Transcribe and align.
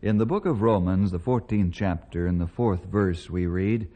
In 0.00 0.18
the 0.18 0.26
book 0.26 0.46
of 0.46 0.62
Romans, 0.62 1.10
the 1.10 1.18
14th 1.18 1.72
chapter, 1.72 2.28
in 2.28 2.38
the 2.38 2.46
fourth 2.46 2.84
verse, 2.84 3.28
we 3.28 3.46
read, 3.46 3.88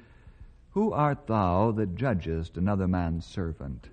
Who 0.71 0.93
art 0.93 1.29
thou 1.29 1.71
that 1.71 1.95
judgest 1.95 2.57
another 2.57 2.89
man's 2.89 3.25
servant? 3.25 3.89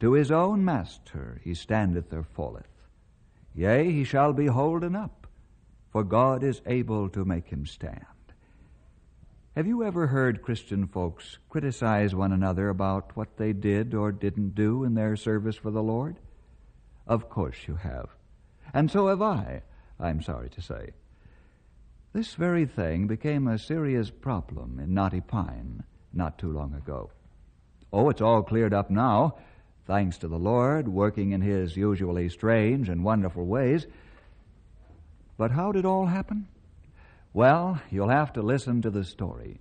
To 0.00 0.12
his 0.12 0.30
own 0.30 0.62
master 0.62 1.40
he 1.42 1.54
standeth 1.54 2.12
or 2.12 2.22
falleth. 2.22 2.68
Yea, 3.54 3.90
he 3.90 4.04
shall 4.04 4.34
be 4.34 4.44
holden 4.44 4.94
up, 4.94 5.26
for 5.90 6.04
God 6.04 6.44
is 6.44 6.60
able 6.66 7.08
to 7.08 7.24
make 7.24 7.48
him 7.48 7.64
stand. 7.64 8.04
Have 9.56 9.66
you 9.66 9.82
ever 9.82 10.08
heard 10.08 10.42
Christian 10.42 10.86
folks 10.86 11.38
criticize 11.48 12.14
one 12.14 12.32
another 12.32 12.68
about 12.68 13.16
what 13.16 13.38
they 13.38 13.54
did 13.54 13.94
or 13.94 14.12
didn't 14.12 14.54
do 14.54 14.84
in 14.84 14.94
their 14.94 15.16
service 15.16 15.56
for 15.56 15.70
the 15.70 15.82
Lord? 15.82 16.18
Of 17.06 17.30
course 17.30 17.56
you 17.66 17.76
have. 17.76 18.10
And 18.74 18.90
so 18.90 19.06
have 19.06 19.22
I, 19.22 19.62
I'm 19.98 20.20
sorry 20.20 20.50
to 20.50 20.60
say. 20.60 20.90
This 22.18 22.34
very 22.34 22.66
thing 22.66 23.06
became 23.06 23.46
a 23.46 23.60
serious 23.60 24.10
problem 24.10 24.80
in 24.80 24.92
Knotty 24.92 25.20
Pine 25.20 25.84
not 26.12 26.36
too 26.36 26.50
long 26.50 26.74
ago. 26.74 27.12
Oh, 27.92 28.10
it's 28.10 28.20
all 28.20 28.42
cleared 28.42 28.74
up 28.74 28.90
now, 28.90 29.36
thanks 29.86 30.18
to 30.18 30.26
the 30.26 30.36
Lord 30.36 30.88
working 30.88 31.30
in 31.30 31.42
His 31.42 31.76
usually 31.76 32.28
strange 32.28 32.88
and 32.88 33.04
wonderful 33.04 33.46
ways. 33.46 33.86
But 35.36 35.52
how 35.52 35.70
did 35.70 35.86
all 35.86 36.06
happen? 36.06 36.48
Well, 37.34 37.80
you'll 37.88 38.08
have 38.08 38.32
to 38.32 38.42
listen 38.42 38.82
to 38.82 38.90
the 38.90 39.04
story. 39.04 39.60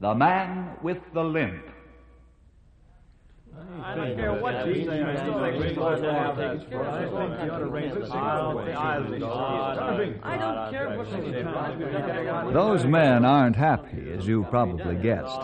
The 0.00 0.14
Man 0.14 0.78
with 0.82 1.02
the 1.12 1.24
Limp. 1.24 1.66
I 3.82 3.94
don't 3.94 4.14
care 4.14 4.34
what 4.34 4.66
you 4.66 4.84
say. 4.84 5.02
I 5.02 5.16
still 5.16 5.40
think 5.40 5.76
we 5.76 5.82
ought 5.82 5.96
to 5.96 6.12
have 6.12 6.36
that. 6.36 6.50
I 6.50 6.58
think 6.58 6.70
you 6.70 6.78
ought 6.78 7.58
to 7.58 7.66
raise 7.66 7.94
this 7.94 8.10
I 8.10 8.98
don't 10.38 10.70
care 10.70 10.96
what 10.96 11.08
you 11.10 11.32
say. 11.32 12.52
Those 12.52 12.84
men 12.84 13.24
aren't 13.24 13.56
happy, 13.56 14.12
as 14.12 14.26
you 14.26 14.44
probably 14.50 14.96
guessed. 14.96 15.40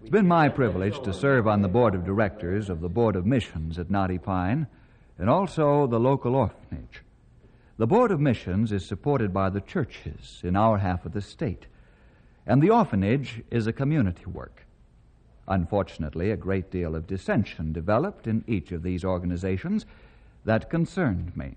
It's 0.00 0.10
been 0.10 0.26
my 0.26 0.48
privilege 0.48 1.00
to 1.02 1.12
serve 1.12 1.46
on 1.46 1.62
the 1.62 1.68
board 1.68 1.94
of 1.94 2.04
directors 2.04 2.68
of 2.68 2.80
the 2.80 2.88
Board 2.88 3.16
of 3.16 3.26
Missions 3.26 3.78
at 3.78 3.90
Knotty 3.90 4.18
Pine 4.18 4.66
and 5.18 5.30
also 5.30 5.86
the 5.86 6.00
local 6.00 6.34
orphanage. 6.34 7.02
The 7.76 7.86
Board 7.86 8.10
of 8.10 8.20
Missions 8.20 8.72
is 8.72 8.84
supported 8.84 9.32
by 9.32 9.50
the 9.50 9.60
churches 9.60 10.40
in 10.42 10.56
our 10.56 10.78
half 10.78 11.06
of 11.06 11.12
the 11.12 11.20
state, 11.20 11.66
and 12.46 12.62
the 12.62 12.70
orphanage 12.70 13.42
is 13.50 13.66
a 13.66 13.72
community 13.72 14.26
work. 14.26 14.66
Unfortunately, 15.48 16.30
a 16.30 16.36
great 16.36 16.70
deal 16.70 16.94
of 16.94 17.06
dissension 17.06 17.72
developed 17.72 18.26
in 18.26 18.44
each 18.46 18.72
of 18.72 18.82
these 18.82 19.04
organizations 19.04 19.86
that 20.44 20.70
concerned 20.70 21.36
me. 21.36 21.56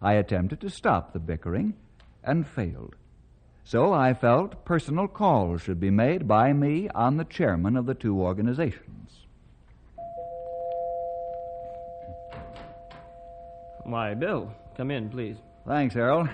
I 0.00 0.14
attempted 0.14 0.60
to 0.60 0.70
stop 0.70 1.12
the 1.12 1.20
bickering 1.20 1.74
and 2.24 2.46
failed. 2.46 2.96
So 3.64 3.92
I 3.92 4.12
felt 4.14 4.64
personal 4.64 5.06
calls 5.06 5.62
should 5.62 5.78
be 5.78 5.90
made 5.90 6.26
by 6.26 6.52
me 6.52 6.88
on 6.94 7.16
the 7.16 7.24
chairman 7.24 7.76
of 7.76 7.86
the 7.86 7.94
two 7.94 8.20
organizations. 8.20 9.26
Why, 13.84 14.14
Bill, 14.14 14.52
come 14.76 14.90
in, 14.90 15.08
please. 15.08 15.36
Thanks, 15.66 15.94
Harold. 15.94 16.28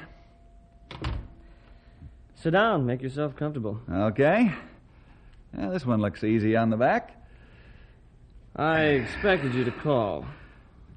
Sit 2.34 2.50
down. 2.50 2.87
Make 2.87 3.03
yourself 3.03 3.34
comfortable. 3.37 3.81
Okay. 3.91 4.53
Yeah, 5.56 5.70
this 5.70 5.86
one 5.86 6.00
looks 6.00 6.25
easy 6.25 6.56
on 6.56 6.70
the 6.70 6.76
back. 6.76 7.14
I 8.56 8.82
expected 8.82 9.54
you 9.54 9.64
to 9.64 9.70
call. 9.70 10.26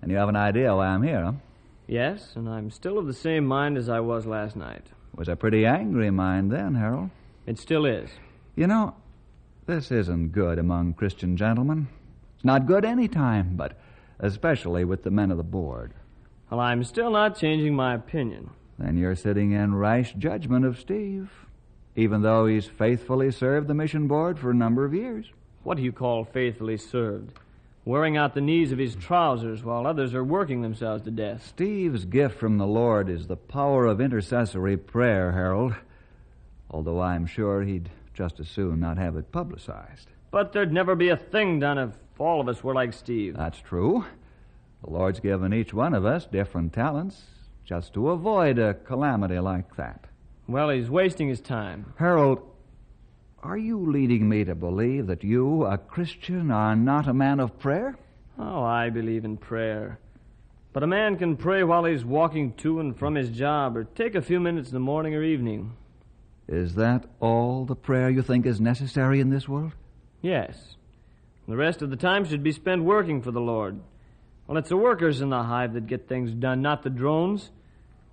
And 0.01 0.09
you 0.09 0.17
have 0.17 0.29
an 0.29 0.35
idea 0.35 0.75
why 0.75 0.87
I'm 0.87 1.03
here, 1.03 1.23
huh? 1.23 1.33
Yes, 1.87 2.33
and 2.35 2.49
I'm 2.49 2.71
still 2.71 2.97
of 2.97 3.05
the 3.05 3.13
same 3.13 3.45
mind 3.45 3.77
as 3.77 3.89
I 3.89 3.99
was 3.99 4.25
last 4.25 4.55
night. 4.55 4.87
Was 5.15 5.27
a 5.27 5.35
pretty 5.35 5.65
angry 5.65 6.09
mind 6.09 6.51
then, 6.51 6.75
Harold. 6.75 7.09
It 7.45 7.59
still 7.59 7.85
is. 7.85 8.09
You 8.55 8.67
know, 8.67 8.95
this 9.65 9.91
isn't 9.91 10.31
good 10.31 10.57
among 10.57 10.93
Christian 10.93 11.37
gentlemen. 11.37 11.87
It's 12.35 12.45
not 12.45 12.65
good 12.65 12.85
any 12.85 13.07
time, 13.07 13.55
but 13.55 13.77
especially 14.19 14.85
with 14.85 15.03
the 15.03 15.11
men 15.11 15.31
of 15.31 15.37
the 15.37 15.43
board. 15.43 15.93
Well, 16.49 16.59
I'm 16.59 16.83
still 16.83 17.11
not 17.11 17.37
changing 17.37 17.75
my 17.75 17.93
opinion. 17.93 18.49
Then 18.79 18.97
you're 18.97 19.15
sitting 19.15 19.51
in 19.51 19.75
rash 19.75 20.13
judgment 20.13 20.65
of 20.65 20.79
Steve, 20.79 21.29
even 21.95 22.21
though 22.21 22.45
he's 22.45 22.65
faithfully 22.65 23.31
served 23.31 23.67
the 23.67 23.73
mission 23.73 24.07
board 24.07 24.39
for 24.39 24.51
a 24.51 24.55
number 24.55 24.85
of 24.85 24.93
years. 24.93 25.25
What 25.63 25.77
do 25.77 25.83
you 25.83 25.91
call 25.91 26.23
faithfully 26.23 26.77
served? 26.77 27.37
Wearing 27.83 28.15
out 28.15 28.33
the 28.33 28.41
knees 28.41 28.71
of 28.71 28.77
his 28.77 28.95
trousers 28.95 29.63
while 29.63 29.87
others 29.87 30.13
are 30.13 30.23
working 30.23 30.61
themselves 30.61 31.03
to 31.03 31.11
death. 31.11 31.45
Steve's 31.47 32.05
gift 32.05 32.37
from 32.37 32.57
the 32.57 32.67
Lord 32.67 33.09
is 33.09 33.27
the 33.27 33.35
power 33.35 33.87
of 33.87 33.99
intercessory 33.99 34.77
prayer, 34.77 35.31
Harold. 35.31 35.73
Although 36.69 37.01
I'm 37.01 37.25
sure 37.25 37.63
he'd 37.63 37.89
just 38.13 38.39
as 38.39 38.47
soon 38.47 38.79
not 38.79 38.97
have 38.97 39.15
it 39.15 39.31
publicized. 39.31 40.09
But 40.29 40.53
there'd 40.53 40.71
never 40.71 40.95
be 40.95 41.09
a 41.09 41.17
thing 41.17 41.59
done 41.59 41.77
if 41.77 41.91
all 42.19 42.39
of 42.39 42.47
us 42.47 42.63
were 42.63 42.75
like 42.75 42.93
Steve. 42.93 43.35
That's 43.35 43.59
true. 43.59 44.05
The 44.83 44.89
Lord's 44.91 45.19
given 45.19 45.53
each 45.53 45.73
one 45.73 45.93
of 45.93 46.05
us 46.05 46.25
different 46.25 46.73
talents 46.73 47.23
just 47.65 47.93
to 47.93 48.09
avoid 48.09 48.59
a 48.59 48.73
calamity 48.73 49.39
like 49.39 49.75
that. 49.75 50.05
Well, 50.51 50.69
he's 50.69 50.89
wasting 50.89 51.29
his 51.29 51.39
time. 51.39 51.93
Harold, 51.97 52.41
are 53.41 53.57
you 53.57 53.89
leading 53.89 54.27
me 54.27 54.43
to 54.43 54.53
believe 54.53 55.07
that 55.07 55.23
you, 55.23 55.63
a 55.63 55.77
Christian, 55.77 56.51
are 56.51 56.75
not 56.75 57.07
a 57.07 57.13
man 57.13 57.39
of 57.39 57.57
prayer? 57.57 57.97
Oh, 58.37 58.61
I 58.61 58.89
believe 58.89 59.23
in 59.23 59.37
prayer. 59.37 59.97
But 60.73 60.83
a 60.83 60.87
man 60.87 61.17
can 61.17 61.37
pray 61.37 61.63
while 61.63 61.85
he's 61.85 62.03
walking 62.03 62.53
to 62.55 62.81
and 62.81 62.97
from 62.97 63.15
his 63.15 63.29
job, 63.29 63.77
or 63.77 63.85
take 63.85 64.13
a 64.13 64.21
few 64.21 64.41
minutes 64.41 64.69
in 64.69 64.73
the 64.73 64.81
morning 64.81 65.15
or 65.15 65.23
evening. 65.23 65.77
Is 66.49 66.75
that 66.75 67.05
all 67.21 67.63
the 67.63 67.75
prayer 67.75 68.09
you 68.09 68.21
think 68.21 68.45
is 68.45 68.59
necessary 68.59 69.21
in 69.21 69.29
this 69.29 69.47
world? 69.47 69.71
Yes. 70.21 70.75
The 71.47 71.55
rest 71.55 71.81
of 71.81 71.89
the 71.89 71.95
time 71.95 72.25
should 72.25 72.43
be 72.43 72.51
spent 72.51 72.83
working 72.83 73.21
for 73.21 73.31
the 73.31 73.39
Lord. 73.39 73.79
Well, 74.47 74.57
it's 74.57 74.69
the 74.69 74.75
workers 74.75 75.21
in 75.21 75.29
the 75.29 75.43
hive 75.43 75.73
that 75.73 75.87
get 75.87 76.09
things 76.09 76.31
done, 76.31 76.61
not 76.61 76.83
the 76.83 76.89
drones. 76.89 77.51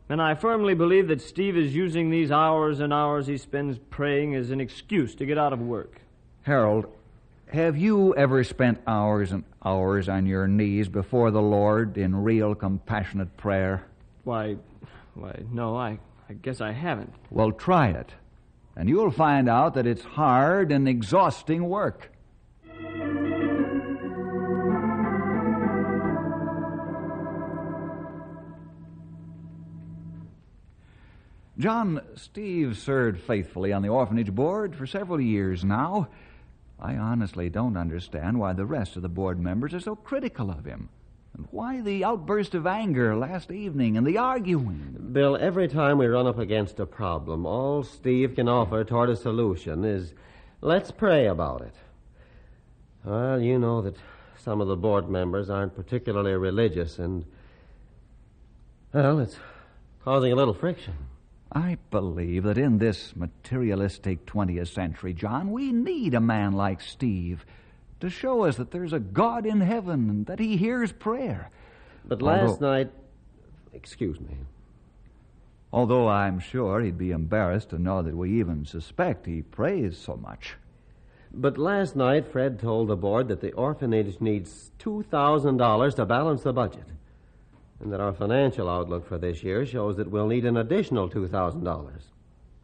And 0.08 0.22
I 0.22 0.34
firmly 0.34 0.74
believe 0.74 1.08
that 1.08 1.20
Steve 1.20 1.56
is 1.56 1.74
using 1.74 2.10
these 2.10 2.30
hours 2.30 2.80
and 2.80 2.92
hours 2.92 3.26
he 3.26 3.36
spends 3.36 3.78
praying 3.90 4.34
as 4.34 4.50
an 4.50 4.60
excuse 4.60 5.14
to 5.16 5.26
get 5.26 5.36
out 5.36 5.52
of 5.52 5.60
work. 5.60 6.00
Harold, 6.42 6.86
have 7.52 7.76
you 7.76 8.14
ever 8.14 8.42
spent 8.44 8.80
hours 8.86 9.32
and 9.32 9.44
hours 9.64 10.08
on 10.08 10.24
your 10.24 10.46
knees 10.48 10.88
before 10.88 11.30
the 11.30 11.42
Lord 11.42 11.98
in 11.98 12.16
real 12.16 12.54
compassionate 12.54 13.36
prayer? 13.36 13.84
Why, 14.24 14.56
why, 15.14 15.42
no, 15.52 15.76
I, 15.76 15.98
I 16.28 16.32
guess 16.34 16.60
I 16.62 16.72
haven't. 16.72 17.12
Well, 17.30 17.52
try 17.52 17.88
it. 17.88 18.10
and 18.76 18.88
you'll 18.88 19.10
find 19.10 19.48
out 19.48 19.74
that 19.74 19.86
it's 19.86 20.02
hard 20.04 20.72
and 20.72 20.88
exhausting 20.88 21.68
work. 21.68 22.10
John, 31.58 32.00
Steve 32.14 32.78
served 32.78 33.20
faithfully 33.20 33.72
on 33.72 33.82
the 33.82 33.88
orphanage 33.88 34.32
board 34.32 34.76
for 34.76 34.86
several 34.86 35.20
years 35.20 35.64
now. 35.64 36.08
I 36.78 36.94
honestly 36.94 37.50
don't 37.50 37.76
understand 37.76 38.38
why 38.38 38.52
the 38.52 38.64
rest 38.64 38.94
of 38.94 39.02
the 39.02 39.08
board 39.08 39.40
members 39.40 39.74
are 39.74 39.80
so 39.80 39.96
critical 39.96 40.50
of 40.50 40.64
him. 40.64 40.88
And 41.34 41.48
why 41.50 41.80
the 41.80 42.04
outburst 42.04 42.54
of 42.54 42.68
anger 42.68 43.16
last 43.16 43.50
evening 43.50 43.96
and 43.96 44.06
the 44.06 44.18
arguing. 44.18 45.08
Bill, 45.12 45.36
every 45.36 45.66
time 45.66 45.98
we 45.98 46.06
run 46.06 46.28
up 46.28 46.38
against 46.38 46.78
a 46.78 46.86
problem, 46.86 47.44
all 47.44 47.82
Steve 47.82 48.36
can 48.36 48.48
offer 48.48 48.84
toward 48.84 49.10
a 49.10 49.16
solution 49.16 49.84
is 49.84 50.14
let's 50.60 50.92
pray 50.92 51.26
about 51.26 51.62
it. 51.62 51.74
Well, 53.04 53.40
you 53.40 53.58
know 53.58 53.82
that 53.82 53.96
some 54.36 54.60
of 54.60 54.68
the 54.68 54.76
board 54.76 55.08
members 55.08 55.50
aren't 55.50 55.74
particularly 55.74 56.32
religious, 56.34 57.00
and, 57.00 57.24
well, 58.92 59.18
it's 59.18 59.36
causing 60.04 60.30
a 60.30 60.36
little 60.36 60.54
friction. 60.54 60.94
I 61.50 61.78
believe 61.90 62.44
that 62.44 62.58
in 62.58 62.78
this 62.78 63.16
materialistic 63.16 64.26
20th 64.26 64.68
century, 64.68 65.14
John, 65.14 65.50
we 65.50 65.72
need 65.72 66.14
a 66.14 66.20
man 66.20 66.52
like 66.52 66.80
Steve 66.80 67.44
to 68.00 68.10
show 68.10 68.44
us 68.44 68.56
that 68.56 68.70
there's 68.70 68.92
a 68.92 69.00
God 69.00 69.46
in 69.46 69.60
heaven 69.60 70.10
and 70.10 70.26
that 70.26 70.38
he 70.38 70.56
hears 70.56 70.92
prayer. 70.92 71.50
But 72.04 72.22
last 72.22 72.50
Although- 72.50 72.72
night, 72.72 72.90
excuse 73.72 74.20
me, 74.20 74.36
Although 75.70 76.08
I'm 76.08 76.38
sure 76.38 76.80
he'd 76.80 76.96
be 76.96 77.10
embarrassed 77.10 77.68
to 77.70 77.78
know 77.78 78.00
that 78.00 78.16
we 78.16 78.38
even 78.40 78.64
suspect 78.64 79.26
he 79.26 79.42
prays 79.42 79.98
so 79.98 80.16
much. 80.16 80.56
but 81.30 81.58
last 81.58 81.94
night 81.94 82.26
Fred 82.26 82.58
told 82.58 82.88
the 82.88 82.96
board 82.96 83.28
that 83.28 83.42
the 83.42 83.52
orphanage 83.52 84.18
needs 84.18 84.70
$2,000 84.78 85.94
to 85.96 86.06
balance 86.06 86.42
the 86.42 86.54
budget. 86.54 86.86
And 87.80 87.92
that 87.92 88.00
our 88.00 88.12
financial 88.12 88.68
outlook 88.68 89.06
for 89.06 89.18
this 89.18 89.42
year 89.42 89.64
shows 89.64 89.96
that 89.96 90.10
we'll 90.10 90.26
need 90.26 90.44
an 90.44 90.56
additional 90.56 91.08
$2,000. 91.08 91.90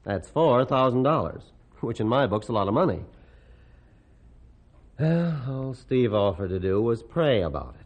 That's 0.03 0.29
$4,000, 0.29 1.43
which 1.81 2.01
in 2.01 2.09
my 2.09 2.27
book's 2.27 2.49
a 2.49 2.53
lot 2.53 2.69
of 2.69 2.75
money. 2.75 3.01
Well, 4.99 5.43
all 5.49 5.75
Steve 5.75 6.15
offered 6.15 6.51
to 6.51 6.61
do 6.61 6.81
was 6.81 7.03
pray 7.03 7.43
about 7.43 7.77
it. 7.81 7.85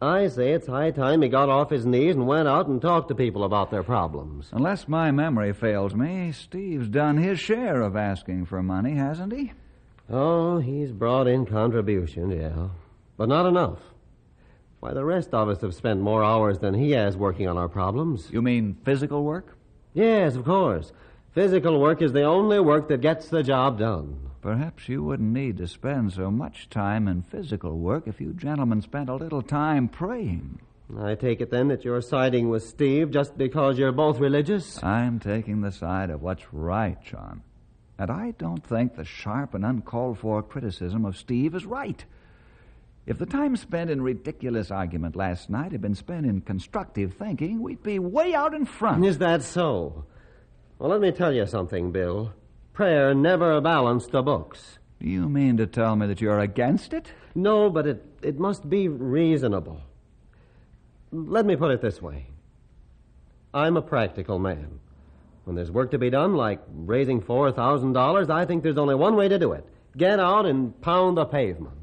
I 0.00 0.28
say 0.28 0.52
it's 0.52 0.68
high 0.68 0.92
time 0.92 1.22
he 1.22 1.28
got 1.28 1.48
off 1.48 1.70
his 1.70 1.84
knees 1.84 2.14
and 2.14 2.26
went 2.26 2.46
out 2.46 2.68
and 2.68 2.80
talked 2.80 3.08
to 3.08 3.14
people 3.14 3.42
about 3.42 3.70
their 3.70 3.82
problems. 3.82 4.48
Unless 4.52 4.86
my 4.86 5.10
memory 5.10 5.52
fails 5.52 5.94
me, 5.94 6.30
Steve's 6.30 6.88
done 6.88 7.16
his 7.16 7.40
share 7.40 7.82
of 7.82 7.96
asking 7.96 8.46
for 8.46 8.62
money, 8.62 8.94
hasn't 8.94 9.32
he? 9.32 9.52
Oh, 10.08 10.58
he's 10.58 10.92
brought 10.92 11.26
in 11.26 11.46
contributions, 11.46 12.32
yeah. 12.34 12.68
But 13.16 13.28
not 13.28 13.46
enough. 13.46 13.80
Why, 14.80 14.94
the 14.94 15.04
rest 15.04 15.34
of 15.34 15.48
us 15.48 15.60
have 15.62 15.74
spent 15.74 16.00
more 16.00 16.22
hours 16.22 16.58
than 16.58 16.74
he 16.74 16.92
has 16.92 17.16
working 17.16 17.48
on 17.48 17.58
our 17.58 17.68
problems. 17.68 18.28
You 18.30 18.42
mean 18.42 18.76
physical 18.84 19.24
work? 19.24 19.56
Yes, 19.92 20.36
of 20.36 20.44
course. 20.44 20.92
Physical 21.32 21.80
work 21.80 22.00
is 22.00 22.12
the 22.12 22.22
only 22.22 22.60
work 22.60 22.88
that 22.88 23.00
gets 23.00 23.28
the 23.28 23.42
job 23.42 23.78
done. 23.78 24.30
Perhaps 24.40 24.88
you 24.88 25.02
wouldn't 25.02 25.32
need 25.32 25.56
to 25.58 25.66
spend 25.66 26.12
so 26.12 26.30
much 26.30 26.70
time 26.70 27.08
in 27.08 27.22
physical 27.22 27.76
work 27.76 28.04
if 28.06 28.20
you 28.20 28.32
gentlemen 28.32 28.80
spent 28.80 29.08
a 29.08 29.16
little 29.16 29.42
time 29.42 29.88
praying. 29.88 30.60
I 30.96 31.16
take 31.16 31.40
it 31.40 31.50
then 31.50 31.68
that 31.68 31.84
you're 31.84 32.00
siding 32.00 32.48
with 32.48 32.62
Steve 32.62 33.10
just 33.10 33.36
because 33.36 33.78
you're 33.78 33.92
both 33.92 34.20
religious? 34.20 34.82
I'm 34.82 35.18
taking 35.18 35.60
the 35.60 35.72
side 35.72 36.08
of 36.08 36.22
what's 36.22 36.52
right, 36.52 37.02
John. 37.02 37.42
And 37.98 38.10
I 38.10 38.30
don't 38.38 38.64
think 38.64 38.94
the 38.94 39.04
sharp 39.04 39.54
and 39.54 39.64
uncalled 39.64 40.20
for 40.20 40.42
criticism 40.42 41.04
of 41.04 41.16
Steve 41.16 41.54
is 41.54 41.66
right. 41.66 42.04
If 43.08 43.16
the 43.16 43.24
time 43.24 43.56
spent 43.56 43.88
in 43.88 44.02
ridiculous 44.02 44.70
argument 44.70 45.16
last 45.16 45.48
night 45.48 45.72
had 45.72 45.80
been 45.80 45.94
spent 45.94 46.26
in 46.26 46.42
constructive 46.42 47.14
thinking, 47.14 47.62
we'd 47.62 47.82
be 47.82 47.98
way 47.98 48.34
out 48.34 48.52
in 48.52 48.66
front. 48.66 49.02
Is 49.02 49.16
that 49.16 49.42
so? 49.42 50.04
Well, 50.78 50.90
let 50.90 51.00
me 51.00 51.10
tell 51.10 51.32
you 51.32 51.46
something, 51.46 51.90
Bill. 51.90 52.34
Prayer 52.74 53.14
never 53.14 53.62
balanced 53.62 54.10
the 54.10 54.20
books. 54.20 54.78
Do 55.00 55.08
you 55.08 55.26
mean 55.26 55.56
to 55.56 55.66
tell 55.66 55.96
me 55.96 56.06
that 56.06 56.20
you're 56.20 56.40
against 56.40 56.92
it? 56.92 57.10
No, 57.34 57.70
but 57.70 57.86
it, 57.86 58.04
it 58.20 58.38
must 58.38 58.68
be 58.68 58.88
reasonable. 58.88 59.80
Let 61.10 61.46
me 61.46 61.56
put 61.56 61.70
it 61.70 61.80
this 61.80 62.02
way 62.02 62.26
I'm 63.54 63.78
a 63.78 63.82
practical 63.82 64.38
man. 64.38 64.80
When 65.44 65.56
there's 65.56 65.70
work 65.70 65.92
to 65.92 65.98
be 65.98 66.10
done, 66.10 66.34
like 66.34 66.60
raising 66.68 67.22
$4,000, 67.22 68.28
I 68.28 68.44
think 68.44 68.62
there's 68.62 68.76
only 68.76 68.96
one 68.96 69.16
way 69.16 69.28
to 69.28 69.38
do 69.38 69.52
it 69.52 69.64
get 69.96 70.20
out 70.20 70.44
and 70.44 70.78
pound 70.82 71.16
the 71.16 71.24
pavement. 71.24 71.74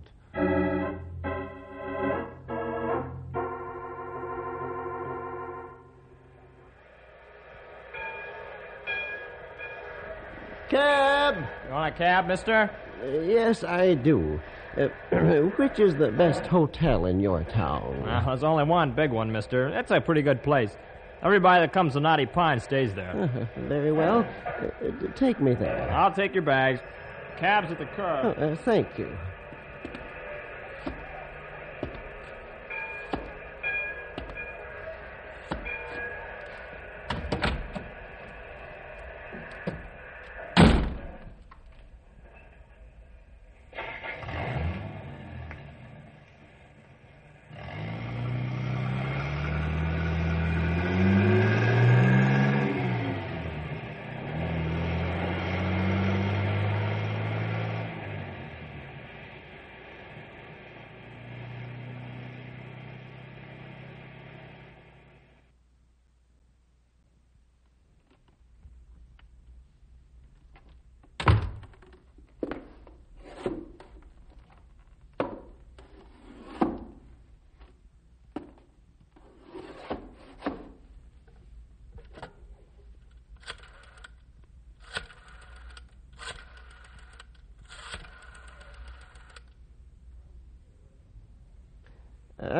Cab! 10.70 11.38
You 11.68 11.74
want 11.74 11.94
a 11.94 11.98
cab, 11.98 12.28
mister? 12.28 12.70
Uh, 13.04 13.08
yes, 13.22 13.64
I 13.64 13.94
do. 13.94 14.40
Uh, 14.78 14.88
which 15.58 15.80
is 15.80 15.96
the 15.96 16.12
best 16.12 16.46
hotel 16.48 17.06
in 17.06 17.20
your 17.20 17.44
town? 17.44 18.02
Well, 18.04 18.24
there's 18.26 18.44
only 18.44 18.64
one 18.64 18.92
big 18.92 19.12
one, 19.12 19.32
mister. 19.32 19.68
It's 19.70 19.92
a 19.92 20.02
pretty 20.02 20.22
good 20.22 20.44
place. 20.44 20.76
Everybody 21.22 21.62
that 21.62 21.74
comes 21.74 21.94
to 21.94 22.00
Knotty 22.00 22.26
Pine 22.26 22.60
stays 22.60 22.94
there. 22.94 23.50
Very 23.58 23.92
well. 23.92 24.28
Uh, 24.46 24.88
uh, 24.88 24.92
take 25.16 25.40
me 25.40 25.54
there. 25.54 25.92
I'll 25.92 26.14
take 26.14 26.34
your 26.34 26.44
bags. 26.44 26.82
Cab's 27.38 27.72
at 27.72 27.80
the 27.80 27.86
curb. 27.86 28.38
Uh, 28.38 28.56
thank 28.56 28.98
you. 28.98 29.16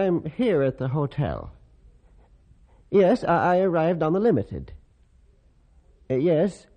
I'm 0.06 0.26
here 0.26 0.62
at 0.62 0.78
the 0.78 0.90
hotel. 0.90 1.52
Yes, 2.92 3.24
I, 3.24 3.56
I 3.56 3.60
arrived 3.60 4.04
on 4.04 4.14
the 4.14 4.20
limited. 4.20 4.72
Uh, 6.10 6.16
yes. 6.16 6.68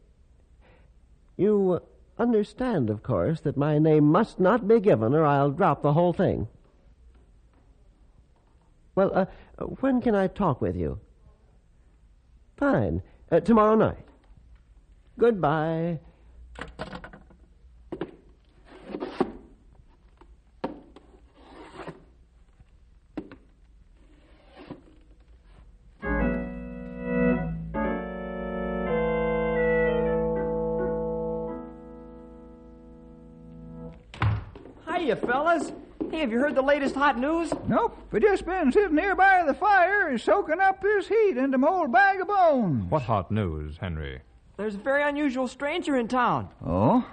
You 1.37 1.81
understand, 2.19 2.91
of 2.91 3.03
course, 3.03 3.41
that 3.41 3.57
my 3.57 3.79
name 3.79 4.05
must 4.05 4.41
not 4.41 4.67
be 4.67 4.81
given 4.81 5.15
or 5.15 5.25
I'll 5.25 5.51
drop 5.51 5.83
the 5.83 5.93
whole 5.93 6.13
thing. 6.13 6.49
Well, 8.95 9.13
uh, 9.15 9.27
when 9.81 10.01
can 10.01 10.15
I 10.15 10.27
talk 10.27 10.61
with 10.61 10.75
you? 10.75 10.99
Fine. 12.57 13.03
Uh, 13.31 13.41
tomorrow 13.41 13.77
night. 13.77 14.05
Goodbye. 15.19 16.01
Hiya, 35.09 35.17
fellas. 35.17 35.73
Hey, 36.11 36.19
have 36.19 36.31
you 36.31 36.39
heard 36.39 36.55
the 36.55 36.61
latest 36.61 36.95
hot 36.95 37.19
news? 37.19 37.51
Nope. 37.67 37.97
We 38.11 38.21
just 38.21 38.45
been 38.45 38.71
sitting 38.71 38.99
here 38.99 39.17
by 39.17 39.43
the 39.47 39.55
fire 39.55 40.09
and 40.09 40.21
soaking 40.21 40.61
up 40.61 40.83
this 40.83 41.09
heat 41.09 41.39
into 41.39 41.57
my 41.57 41.67
old 41.67 41.91
bag 41.91 42.21
of 42.21 42.29
bones. 42.29 42.91
What 42.91 43.01
hot 43.01 43.31
news, 43.31 43.79
Henry? 43.81 44.21
There's 44.59 44.75
a 44.75 44.79
very 44.79 45.03
unusual 45.03 45.49
stranger 45.49 45.97
in 45.97 46.09
town. 46.09 46.51
Oh? 46.63 47.09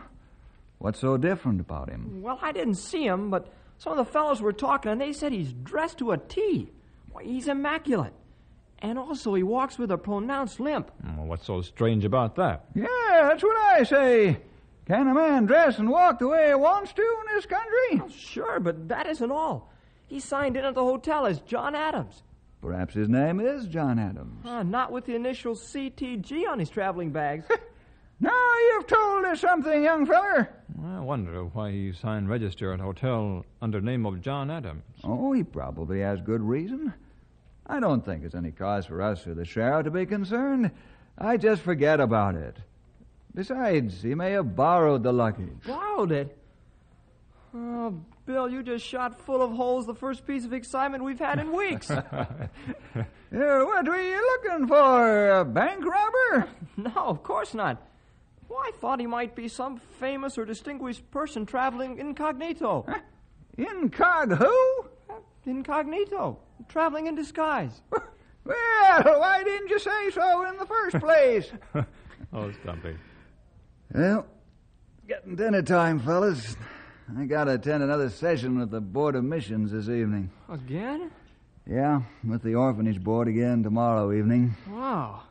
What's 0.80 1.00
so 1.00 1.16
different 1.16 1.62
about 1.62 1.90
him? 1.90 2.22
Well, 2.22 2.38
I 2.42 2.52
didn't 2.52 2.76
see 2.76 3.06
him, 3.06 3.30
but 3.30 3.48
some 3.78 3.98
of 3.98 4.06
the 4.06 4.12
fellows 4.12 4.42
were 4.42 4.52
talking, 4.52 4.92
and 4.92 5.00
they 5.00 5.14
said 5.14 5.32
he's 5.32 5.54
dressed 5.54 6.00
to 6.00 6.12
a 6.12 6.18
T. 6.18 6.70
Why, 7.14 7.24
he's 7.24 7.48
immaculate. 7.48 8.12
And 8.80 9.00
also, 9.00 9.36
he 9.36 9.44
walks 9.44 9.80
with 9.80 9.90
a 9.90 9.98
pronounced 9.98 10.60
limp. 10.60 10.92
Well, 11.02 11.28
what's 11.28 11.46
so 11.46 11.62
strange 11.62 12.04
about 12.04 12.36
that? 12.36 12.66
Yeah, 12.76 12.88
that's 13.22 13.42
what 13.42 13.56
I 13.56 13.84
say. 13.84 14.38
Can 14.86 15.08
a 15.08 15.14
man 15.14 15.46
dress 15.46 15.80
and 15.80 15.90
walk 15.90 16.20
the 16.20 16.28
way 16.28 16.50
he 16.50 16.56
wants 16.56 16.94
to 16.94 17.02
in 17.02 17.36
this 17.36 17.46
country? 17.46 18.00
Well, 18.00 18.10
sure, 18.10 18.60
but 18.60 18.88
that 18.90 19.08
isn't 19.08 19.32
all. 19.32 19.72
He 20.08 20.20
signed 20.20 20.56
in 20.58 20.66
at 20.66 20.76
the 20.76 20.84
hotel 20.84 21.26
as 21.26 21.40
John 21.42 21.74
Adams. 21.74 22.22
Perhaps 22.62 22.94
his 22.94 23.10
name 23.10 23.40
is 23.40 23.68
John 23.68 23.98
Adams. 23.98 24.46
Uh, 24.46 24.64
not 24.64 24.92
with 24.92 25.06
the 25.06 25.16
initials 25.16 25.62
CTG 25.62 26.48
on 26.48 26.60
his 26.60 26.70
traveling 26.70 27.12
bags. 27.12 27.46
Now 28.20 28.58
you've 28.70 28.88
told 28.88 29.26
us 29.26 29.42
something, 29.42 29.84
young 29.84 30.06
feller. 30.06 30.50
I 30.82 31.00
wonder 31.02 31.44
why 31.44 31.72
he 31.72 31.92
signed 31.92 32.30
register 32.30 32.72
at 32.72 32.80
hotel 32.80 33.46
under 33.62 33.82
name 33.82 34.06
of 34.06 34.22
John 34.22 34.50
Adams. 34.50 34.84
Oh, 35.04 35.34
he 35.34 35.44
probably 35.44 36.00
has 36.00 36.22
good 36.22 36.42
reason. 36.42 36.94
I 37.68 37.82
don't 37.82 38.06
think 38.06 38.24
it's 38.24 38.36
any 38.36 38.52
cause 38.52 38.86
for 38.86 39.02
us 39.02 39.28
or 39.28 39.34
the 39.34 39.44
sheriff 39.44 39.84
to 39.84 39.92
be 39.92 40.06
concerned. 40.06 40.72
I 41.18 41.36
just 41.36 41.62
forget 41.62 42.00
about 42.00 42.36
it. 42.36 42.56
Besides, 43.36 44.02
he 44.02 44.16
may 44.16 44.32
have 44.32 44.56
borrowed 44.56 45.04
the 45.04 45.12
luggage. 45.12 45.64
Borrowed 45.68 46.14
it? 46.14 46.38
Oh, 47.54 47.94
Bill, 48.26 48.50
you 48.50 48.64
just 48.64 48.86
shot 48.86 49.20
full 49.26 49.42
of 49.42 49.52
holes 49.52 49.86
the 49.86 49.94
first 49.94 50.26
piece 50.26 50.46
of 50.46 50.54
excitement 50.54 51.04
we've 51.04 51.20
had 51.20 51.40
in 51.40 51.52
weeks. 51.52 51.92
Uh, 53.36 53.66
what 53.66 53.86
were 53.86 54.02
you 54.02 54.40
looking 54.44 54.66
for? 54.66 55.40
A 55.40 55.44
bank 55.44 55.84
robber? 55.84 56.48
no, 56.78 56.92
of 56.96 57.22
course 57.22 57.54
not. 57.54 57.86
Well, 58.48 58.60
I 58.60 58.72
thought 58.80 59.02
he 59.02 59.08
might 59.08 59.36
be 59.36 59.50
some 59.50 59.82
famous 60.00 60.38
or 60.38 60.46
distinguished 60.46 61.10
person 61.12 61.46
traveling 61.46 61.98
incognito. 61.98 62.86
Incog 63.58 64.38
who? 64.38 64.86
Incognito. 65.46 66.40
Traveling 66.70 67.08
in 67.08 67.16
disguise. 67.16 67.82
Well, 67.92 69.20
why 69.20 69.44
didn't 69.44 69.70
you 69.70 69.80
say 69.80 70.12
so 70.12 70.48
in 70.48 70.56
the 70.58 70.66
first 70.66 71.00
place? 71.00 71.52
Oh, 72.32 72.52
Stumpy. 72.62 72.96
Well, 73.96 74.26
getting 75.08 75.36
dinner 75.36 75.62
time, 75.62 76.00
fellas. 76.00 76.56
I 77.18 77.26
gotta 77.26 77.52
attend 77.54 77.84
another 77.84 78.10
session 78.10 78.60
with 78.60 78.72
the 78.72 78.82
Board 78.82 79.16
of 79.16 79.24
Missions 79.24 79.72
this 79.72 79.90
evening. 79.90 80.32
Again? 80.50 81.12
Yeah, 81.68 82.02
with 82.28 82.42
the 82.44 82.56
Orphanage 82.56 83.04
Board 83.04 83.28
again 83.28 83.64
tomorrow 83.64 84.12
evening. 84.12 84.56
Wow. 84.70 85.22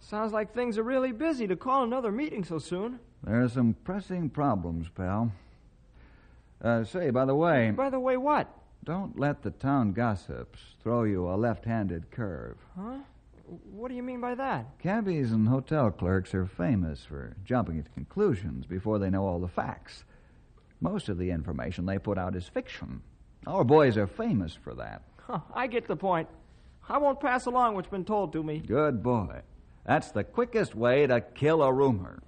Sounds 0.00 0.32
like 0.32 0.54
things 0.54 0.78
are 0.78 0.82
really 0.82 1.12
busy 1.12 1.46
to 1.46 1.56
call 1.56 1.84
another 1.84 2.10
meeting 2.12 2.44
so 2.44 2.58
soon. 2.58 2.98
There 3.24 3.42
are 3.42 3.48
some 3.48 3.74
pressing 3.84 4.30
problems, 4.30 4.88
pal. 4.88 5.32
Uh, 6.62 6.84
say, 6.84 7.10
by 7.10 7.24
the 7.24 7.34
way, 7.34 7.70
By 7.70 7.90
the 7.90 8.00
way, 8.00 8.16
what? 8.16 8.48
don't 8.84 9.18
let 9.18 9.42
the 9.42 9.50
town 9.50 9.92
gossips 9.92 10.60
throw 10.82 11.02
you 11.04 11.28
a 11.28 11.36
left-handed 11.36 12.10
curve. 12.10 12.56
Huh? 12.78 12.98
What 13.70 13.88
do 13.88 13.94
you 13.94 14.02
mean 14.02 14.20
by 14.20 14.34
that? 14.34 14.78
Cabbies 14.78 15.32
and 15.32 15.48
hotel 15.48 15.90
clerks 15.90 16.34
are 16.34 16.46
famous 16.46 17.04
for 17.04 17.36
jumping 17.44 17.78
at 17.78 17.94
conclusions 17.94 18.66
before 18.66 18.98
they 18.98 19.10
know 19.10 19.24
all 19.24 19.38
the 19.40 19.48
facts. 19.48 20.04
Most 20.80 21.08
of 21.08 21.18
the 21.18 21.30
information 21.30 21.86
they 21.86 21.98
put 21.98 22.18
out 22.18 22.36
is 22.36 22.46
fiction. 22.46 23.02
Our 23.46 23.64
boys 23.64 23.96
are 23.96 24.06
famous 24.06 24.54
for 24.54 24.74
that. 24.74 25.02
Huh, 25.16 25.40
I 25.54 25.66
get 25.66 25.88
the 25.88 25.96
point. 25.96 26.28
I 26.88 26.98
won't 26.98 27.20
pass 27.20 27.46
along 27.46 27.74
what's 27.74 27.88
been 27.88 28.04
told 28.04 28.32
to 28.32 28.42
me. 28.42 28.58
Good 28.58 29.02
boy. 29.02 29.40
That's 29.84 30.10
the 30.10 30.24
quickest 30.24 30.74
way 30.74 31.06
to 31.06 31.20
kill 31.20 31.62
a 31.62 31.72
rumor. 31.72 32.22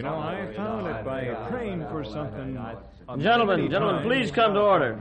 You 0.00 0.04
know, 0.06 0.18
I 0.18 0.46
found 0.56 0.86
it 0.86 1.04
by 1.04 1.24
praying 1.50 1.86
for 1.88 2.02
something. 2.04 2.58
Gentlemen, 3.18 3.70
gentlemen, 3.70 4.02
please 4.02 4.30
come 4.30 4.54
to 4.54 4.60
order. 4.60 4.98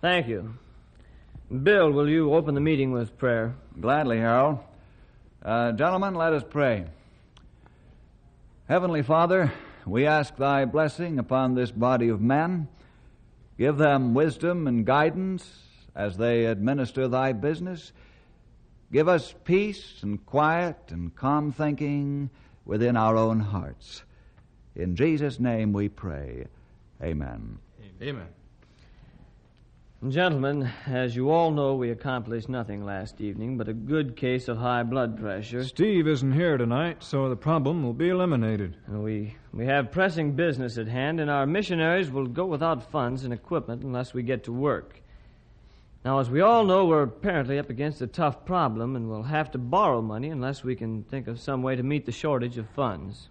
Thank 0.00 0.26
you. 0.26 0.52
Bill, 1.62 1.92
will 1.92 2.08
you 2.08 2.34
open 2.34 2.56
the 2.56 2.60
meeting 2.60 2.90
with 2.90 3.16
prayer? 3.16 3.54
Gladly, 3.80 4.18
Harold. 4.18 4.58
Uh, 5.40 5.70
gentlemen, 5.70 6.16
let 6.16 6.32
us 6.32 6.42
pray. 6.50 6.86
Heavenly 8.68 9.02
Father, 9.02 9.52
we 9.86 10.04
ask 10.04 10.34
thy 10.34 10.64
blessing 10.64 11.20
upon 11.20 11.54
this 11.54 11.70
body 11.70 12.08
of 12.08 12.20
men. 12.20 12.66
Give 13.56 13.76
them 13.76 14.14
wisdom 14.14 14.66
and 14.66 14.84
guidance 14.84 15.48
as 15.94 16.16
they 16.16 16.46
administer 16.46 17.06
thy 17.06 17.34
business. 17.34 17.92
Give 18.90 19.06
us 19.06 19.32
peace 19.44 20.02
and 20.02 20.26
quiet 20.26 20.76
and 20.88 21.14
calm 21.14 21.52
thinking 21.52 22.30
within 22.66 22.96
our 22.96 23.16
own 23.16 23.40
hearts. 23.40 24.02
In 24.74 24.94
Jesus' 24.94 25.40
name 25.40 25.72
we 25.72 25.88
pray. 25.88 26.46
Amen. 27.02 27.58
Amen. 28.02 28.26
Gentlemen, 30.06 30.70
as 30.86 31.16
you 31.16 31.30
all 31.30 31.50
know, 31.50 31.74
we 31.74 31.90
accomplished 31.90 32.50
nothing 32.50 32.84
last 32.84 33.20
evening 33.20 33.56
but 33.56 33.68
a 33.68 33.72
good 33.72 34.14
case 34.14 34.46
of 34.46 34.58
high 34.58 34.82
blood 34.82 35.18
pressure. 35.18 35.64
Steve 35.64 36.06
isn't 36.06 36.32
here 36.32 36.58
tonight, 36.58 37.02
so 37.02 37.30
the 37.30 37.36
problem 37.36 37.82
will 37.82 37.94
be 37.94 38.10
eliminated. 38.10 38.76
We, 38.88 39.34
we 39.54 39.64
have 39.64 39.90
pressing 39.90 40.32
business 40.32 40.76
at 40.76 40.86
hand, 40.86 41.18
and 41.18 41.30
our 41.30 41.46
missionaries 41.46 42.10
will 42.10 42.26
go 42.26 42.44
without 42.44 42.90
funds 42.90 43.24
and 43.24 43.32
equipment 43.32 43.82
unless 43.82 44.12
we 44.12 44.22
get 44.22 44.44
to 44.44 44.52
work. 44.52 45.00
Now, 46.06 46.20
as 46.20 46.30
we 46.30 46.40
all 46.40 46.64
know, 46.64 46.86
we're 46.86 47.02
apparently 47.02 47.58
up 47.58 47.68
against 47.68 48.00
a 48.00 48.06
tough 48.06 48.44
problem, 48.44 48.94
and 48.94 49.10
we'll 49.10 49.24
have 49.24 49.50
to 49.50 49.58
borrow 49.58 50.00
money 50.00 50.28
unless 50.28 50.62
we 50.62 50.76
can 50.76 51.02
think 51.02 51.26
of 51.26 51.40
some 51.40 51.64
way 51.64 51.74
to 51.74 51.82
meet 51.82 52.06
the 52.06 52.12
shortage 52.12 52.58
of 52.58 52.68
funds. 52.76 53.28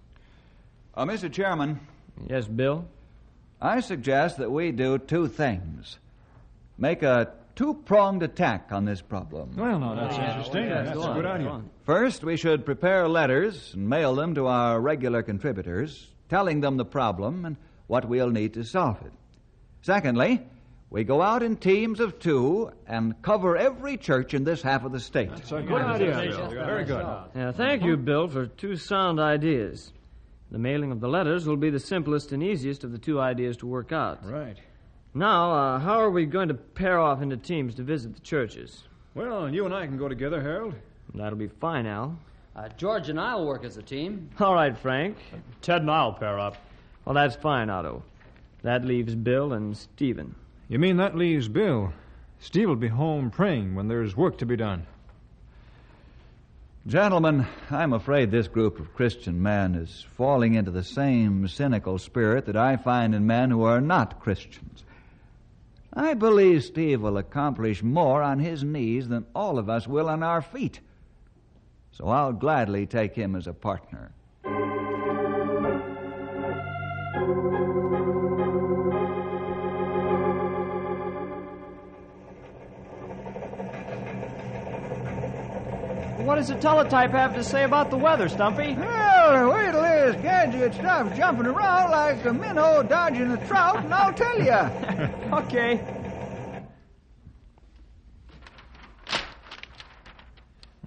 Uh, 0.94 1.06
Mr. 1.06 1.32
Chairman, 1.32 1.80
Yes, 2.28 2.48
Bill? 2.48 2.86
I 3.62 3.80
suggest 3.80 4.40
that 4.40 4.52
we 4.52 4.74
do 4.74 4.98
two 4.98 5.30
things. 5.30 6.00
Make 6.78 7.02
a 7.02 7.32
two 7.56 7.76
pronged 7.76 8.24
attack 8.24 8.74
on 8.74 8.84
this 8.84 9.02
problem. 9.02 9.56
Well, 9.56 9.80
no, 9.80 9.96
that's 9.96 10.18
interesting. 10.18 10.66
Yeah, 10.66 10.82
That's 10.82 10.98
go 10.98 11.12
a 11.12 11.14
good 11.14 11.26
idea. 11.26 11.62
First, 11.86 12.26
we 12.26 12.36
should 12.36 12.66
prepare 12.66 13.08
letters 13.08 13.74
and 13.74 13.88
mail 13.88 14.16
them 14.16 14.36
to 14.36 14.48
our 14.48 14.82
regular 14.82 15.24
contributors, 15.24 16.10
telling 16.28 16.60
them 16.60 16.76
the 16.76 16.84
problem 16.84 17.46
and 17.46 17.56
what 17.88 18.04
we'll 18.04 18.32
need 18.32 18.54
to 18.56 18.66
solve 18.66 19.02
it. 19.02 19.14
Secondly, 19.82 20.46
we 20.96 21.04
go 21.04 21.22
out 21.22 21.44
in 21.44 21.58
teams 21.58 22.00
of 22.00 22.20
two 22.20 22.72
and 22.88 23.22
cover 23.22 23.58
every 23.58 23.98
church 23.98 24.34
in 24.34 24.46
this 24.46 24.62
half 24.62 24.86
of 24.86 24.94
the 24.94 25.00
state. 25.02 25.30
That's 25.30 25.52
a 25.52 25.62
good 25.62 25.82
idea, 25.82 26.16
Bill. 26.30 26.50
Very 26.52 26.86
good. 26.86 27.06
Yeah, 27.36 27.52
thank 27.52 27.84
you, 27.84 27.98
Bill, 27.98 28.30
for 28.30 28.46
two 28.46 28.78
sound 28.78 29.20
ideas. 29.20 29.92
The 30.52 30.58
mailing 30.58 30.94
of 30.94 31.02
the 31.02 31.10
letters 31.10 31.46
will 31.46 31.58
be 31.58 31.70
the 31.70 31.82
simplest 31.82 32.32
and 32.32 32.42
easiest 32.42 32.86
of 32.86 32.94
the 32.94 32.98
two 32.98 33.20
ideas 33.20 33.58
to 33.58 33.68
work 33.68 33.92
out. 33.92 34.26
Right. 34.26 34.56
Now, 35.14 35.52
uh, 35.52 35.80
how 35.80 36.00
are 36.00 36.10
we 36.10 36.26
going 36.26 36.48
to 36.48 36.54
pair 36.54 36.98
off 36.98 37.22
into 37.22 37.36
teams 37.36 37.76
to 37.76 37.84
visit 37.84 38.16
the 38.16 38.22
churches? 38.22 38.86
Well, 39.16 39.54
you 39.54 39.66
and 39.66 39.74
I 39.74 39.88
can 39.88 39.98
go 39.98 40.08
together, 40.08 40.42
Harold. 40.42 40.76
That'll 41.14 41.38
be 41.38 41.50
fine, 41.50 41.88
Al. 41.88 42.18
Uh, 42.56 42.70
George 42.78 43.10
and 43.10 43.20
I'll 43.20 43.46
work 43.46 43.66
as 43.66 43.76
a 43.76 43.84
team. 43.84 44.30
All 44.40 44.54
right, 44.54 44.78
Frank. 44.78 45.18
Ted 45.62 45.82
and 45.82 45.92
I'll 45.92 46.14
pair 46.14 46.40
up. 46.40 46.56
Well, 47.04 47.16
that's 47.16 47.36
fine, 47.36 47.70
Otto. 47.70 48.02
That 48.62 48.86
leaves 48.86 49.14
Bill 49.14 49.52
and 49.52 49.76
Stephen. 49.76 50.36
You 50.68 50.80
mean 50.80 50.98
that 50.98 51.16
leaves 51.16 51.48
Bill? 51.48 51.94
Steve 52.40 52.68
will 52.68 52.76
be 52.76 52.88
home 52.88 53.30
praying 53.30 53.76
when 53.76 53.88
there's 53.88 54.18
work 54.18 54.40
to 54.40 54.46
be 54.48 54.56
done. 54.56 54.88
Gentlemen, 56.88 57.46
I'm 57.70 57.94
afraid 57.94 58.32
this 58.32 58.48
group 58.48 58.80
of 58.80 58.94
Christian 58.94 59.42
men 59.42 59.76
is 59.76 60.06
falling 60.18 60.56
into 60.56 60.72
the 60.72 60.84
same 60.84 61.48
cynical 61.48 62.00
spirit 62.00 62.46
that 62.48 62.58
I 62.58 62.78
find 62.78 63.14
in 63.14 63.28
men 63.28 63.52
who 63.52 63.64
are 63.64 63.82
not 63.82 64.20
Christians. 64.20 64.84
I 65.94 66.16
believe 66.16 66.64
Steve 66.64 67.02
will 67.02 67.18
accomplish 67.18 67.84
more 67.84 68.22
on 68.22 68.40
his 68.40 68.64
knees 68.64 69.08
than 69.08 69.26
all 69.34 69.60
of 69.60 69.70
us 69.70 69.88
will 69.88 70.10
on 70.10 70.24
our 70.24 70.42
feet. 70.42 70.80
So 71.92 72.08
I'll 72.08 72.34
gladly 72.34 72.86
take 72.88 73.16
him 73.16 73.36
as 73.36 73.48
a 73.48 73.54
partner. 73.54 74.12
What 86.26 86.38
does 86.38 86.48
the 86.48 86.56
teletype 86.56 87.12
have 87.12 87.36
to 87.36 87.44
say 87.44 87.66
about 87.66 87.92
the 87.92 87.98
weather, 87.98 88.28
Stumpy? 88.28 88.74
Well, 88.74 89.54
wait 89.54 89.72
till 89.72 89.82
this 89.84 90.16
gadget 90.24 90.74
stops 90.74 91.16
jumping 91.16 91.46
around 91.46 91.92
like 91.92 92.26
a 92.26 92.34
minnow 92.34 92.82
dodging 92.82 93.30
a 93.30 93.48
trout, 93.48 93.84
and 93.84 93.94
I'll 93.94 94.12
tell 94.12 94.40
you. 94.42 94.52
Okay. 95.36 95.84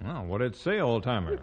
Well, 0.03 0.25
what 0.25 0.39
did 0.39 0.53
it 0.53 0.57
say, 0.57 0.81
old 0.81 1.03
timer? 1.03 1.39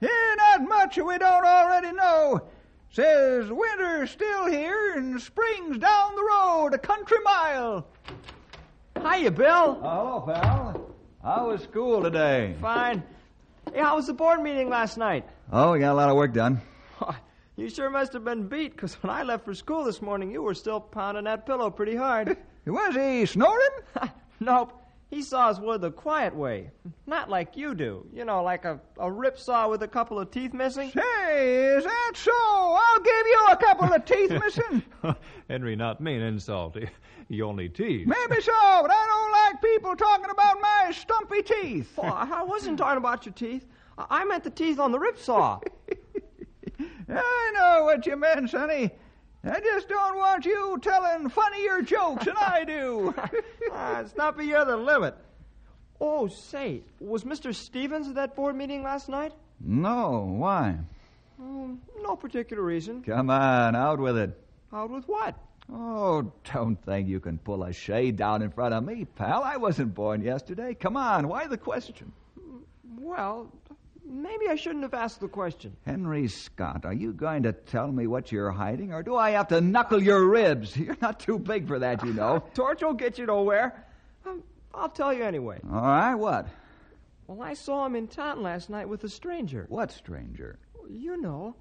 Yeah, 0.00 0.08
not 0.36 0.68
much 0.68 0.98
we 0.98 1.16
don't 1.16 1.46
already 1.46 1.92
know. 1.92 2.42
Says 2.90 3.50
winter's 3.50 4.10
still 4.10 4.46
here 4.46 4.94
and 4.96 5.18
spring's 5.20 5.78
down 5.78 6.14
the 6.14 6.22
road 6.22 6.74
a 6.74 6.78
country 6.78 7.18
mile. 7.24 7.86
Hiya, 9.00 9.30
Bill. 9.30 9.80
Oh, 9.82 10.20
hello, 10.20 10.20
pal. 10.26 10.65
How 11.26 11.48
was 11.48 11.64
school 11.64 12.04
today? 12.04 12.54
Fine. 12.60 13.02
Hey, 13.74 13.80
how 13.80 13.96
was 13.96 14.06
the 14.06 14.12
board 14.12 14.40
meeting 14.42 14.68
last 14.68 14.96
night? 14.96 15.28
Oh, 15.50 15.72
we 15.72 15.80
got 15.80 15.90
a 15.90 15.94
lot 15.94 16.08
of 16.08 16.14
work 16.14 16.32
done. 16.32 16.60
You 17.56 17.68
sure 17.68 17.90
must 17.90 18.12
have 18.12 18.24
been 18.24 18.46
beat, 18.46 18.76
because 18.76 18.94
when 19.02 19.10
I 19.10 19.24
left 19.24 19.44
for 19.44 19.52
school 19.52 19.82
this 19.82 20.00
morning, 20.00 20.30
you 20.30 20.40
were 20.40 20.54
still 20.54 20.78
pounding 20.78 21.24
that 21.24 21.44
pillow 21.44 21.68
pretty 21.68 21.96
hard. 21.96 22.36
Was 22.66 22.94
he 22.94 23.26
snoring? 23.26 23.70
nope. 24.40 24.80
He 25.08 25.22
saws 25.22 25.60
wood 25.60 25.82
the 25.82 25.92
quiet 25.92 26.34
way. 26.34 26.70
Not 27.06 27.30
like 27.30 27.56
you 27.56 27.74
do. 27.74 28.06
You 28.12 28.24
know, 28.24 28.42
like 28.42 28.64
a, 28.64 28.80
a 28.98 29.10
rip 29.10 29.38
saw 29.38 29.68
with 29.68 29.82
a 29.82 29.88
couple 29.88 30.18
of 30.18 30.30
teeth 30.32 30.52
missing. 30.52 30.90
Say, 30.90 31.66
is 31.76 31.84
that 31.84 32.12
so? 32.14 32.32
I'll 32.34 33.00
give 33.00 33.26
you 33.26 33.46
a 33.50 33.56
couple 33.56 33.92
of 33.92 34.04
teeth 34.04 34.30
missing. 34.44 34.82
Henry, 35.48 35.76
not 35.76 36.00
mean 36.00 36.22
insult. 36.22 36.76
He 37.28 37.40
only 37.42 37.68
teased. 37.68 38.08
Maybe 38.08 38.40
so, 38.40 38.52
but 38.82 38.90
I 38.90 39.06
don't 39.06 39.32
like 39.32 39.62
people 39.62 39.94
talking 39.96 40.30
about 40.30 40.60
my 40.60 40.92
stumpy 40.92 41.42
teeth. 41.42 41.92
Oh, 41.98 42.02
I 42.02 42.42
wasn't 42.42 42.78
talking 42.78 42.98
about 42.98 43.26
your 43.26 43.32
teeth. 43.34 43.66
I 43.98 44.06
I 44.10 44.24
meant 44.24 44.44
the 44.44 44.50
teeth 44.50 44.78
on 44.78 44.92
the 44.92 44.98
rip 44.98 45.18
saw. 45.18 45.60
I 47.08 47.52
know 47.54 47.84
what 47.84 48.04
you 48.06 48.16
meant, 48.16 48.50
Sonny. 48.50 48.90
I 49.46 49.60
just 49.60 49.88
don't 49.88 50.16
want 50.16 50.44
you 50.44 50.78
telling 50.82 51.28
funnier 51.28 51.82
jokes 51.82 52.24
than 52.24 52.36
I 52.36 52.64
do. 52.64 53.14
ah, 53.72 54.00
it's 54.00 54.16
not 54.16 54.36
beyond 54.36 54.68
the 54.68 54.76
limit. 54.76 55.14
Oh, 56.00 56.26
say, 56.28 56.82
was 57.00 57.24
Mr. 57.24 57.54
Stevens 57.54 58.08
at 58.08 58.16
that 58.16 58.34
board 58.34 58.56
meeting 58.56 58.82
last 58.82 59.08
night? 59.08 59.32
No. 59.60 60.34
Why? 60.36 60.76
Um, 61.38 61.80
no 62.02 62.16
particular 62.16 62.62
reason. 62.62 63.02
Come 63.02 63.30
on, 63.30 63.76
out 63.76 63.98
with 63.98 64.16
it. 64.16 64.38
Out 64.72 64.90
with 64.90 65.06
what? 65.06 65.36
Oh, 65.72 66.32
don't 66.52 66.76
think 66.84 67.08
you 67.08 67.20
can 67.20 67.38
pull 67.38 67.64
a 67.64 67.72
shade 67.72 68.16
down 68.16 68.42
in 68.42 68.50
front 68.50 68.74
of 68.74 68.84
me, 68.84 69.04
pal. 69.16 69.42
I 69.42 69.56
wasn't 69.56 69.94
born 69.94 70.22
yesterday. 70.22 70.74
Come 70.74 70.96
on, 70.96 71.28
why 71.28 71.46
the 71.46 71.58
question? 71.58 72.12
Well, 72.98 73.50
maybe 74.08 74.48
I 74.48 74.56
shouldn't 74.56 74.82
have 74.82 74.94
asked 74.94 75.20
the 75.20 75.28
question. 75.28 75.76
Henry 75.84 76.28
Scott, 76.28 76.84
are 76.84 76.92
you 76.92 77.12
going 77.12 77.42
to 77.44 77.52
tell 77.52 77.90
me 77.90 78.06
what 78.06 78.32
you're 78.32 78.50
hiding, 78.50 78.92
or 78.92 79.02
do 79.02 79.16
I 79.16 79.30
have 79.30 79.48
to 79.48 79.60
knuckle 79.60 80.02
your 80.02 80.26
ribs? 80.26 80.76
You're 80.86 80.96
not 81.00 81.20
too 81.20 81.38
big 81.38 81.66
for 81.66 81.78
that, 81.78 82.04
you 82.04 82.12
know. 82.12 82.44
Torch 82.54 82.82
will 82.82 82.94
get 82.94 83.18
you 83.18 83.26
nowhere. 83.26 83.84
Um, 84.24 84.42
I'll 84.74 84.88
tell 84.88 85.12
you 85.12 85.24
anyway. 85.24 85.60
All 85.70 85.80
right, 85.80 86.14
what? 86.14 86.48
Well, 87.26 87.42
I 87.42 87.54
saw 87.54 87.86
him 87.86 87.96
in 87.96 88.06
town 88.06 88.42
last 88.42 88.70
night 88.70 88.88
with 88.88 89.02
a 89.04 89.08
stranger. 89.08 89.66
What 89.68 89.90
stranger? 89.90 90.58
You 90.88 91.20
know, 91.20 91.56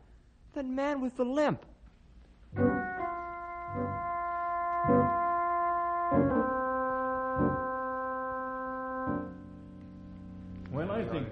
that 0.54 0.66
man 0.66 1.02
with 1.02 1.18
the 1.18 1.26
limp. 1.26 1.66
Well, 10.72 10.92
I 10.92 11.04
think 11.06 11.32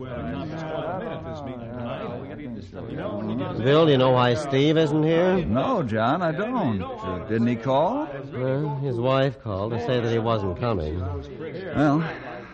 we'll 1.41 1.53
accomplish 1.53 1.95
quite 2.05 2.31
a 2.31 2.35
bit 2.35 2.45
at 2.45 2.55
this 2.55 2.73
meeting. 2.73 2.77
Oh, 2.77 2.89
you 2.89 2.97
know, 2.97 3.15
when 3.17 3.39
you 3.39 3.45
uh, 3.45 3.53
Bill, 3.53 3.85
do 3.85 3.91
you 3.91 3.97
know 3.97 4.11
why 4.11 4.33
Steve 4.35 4.77
isn't 4.77 5.03
here? 5.03 5.37
No, 5.45 5.83
John, 5.83 6.21
I 6.21 6.31
don't. 6.31 6.81
Uh, 6.81 6.87
uh, 6.87 7.27
didn't 7.27 7.47
he 7.47 7.55
call? 7.55 8.07
Well, 8.33 8.75
his 8.77 8.97
wife 8.97 9.41
called 9.41 9.71
to 9.71 9.79
say 9.85 9.99
that 9.99 10.11
he 10.11 10.19
wasn't 10.19 10.59
coming. 10.59 10.99
Well, 10.99 12.03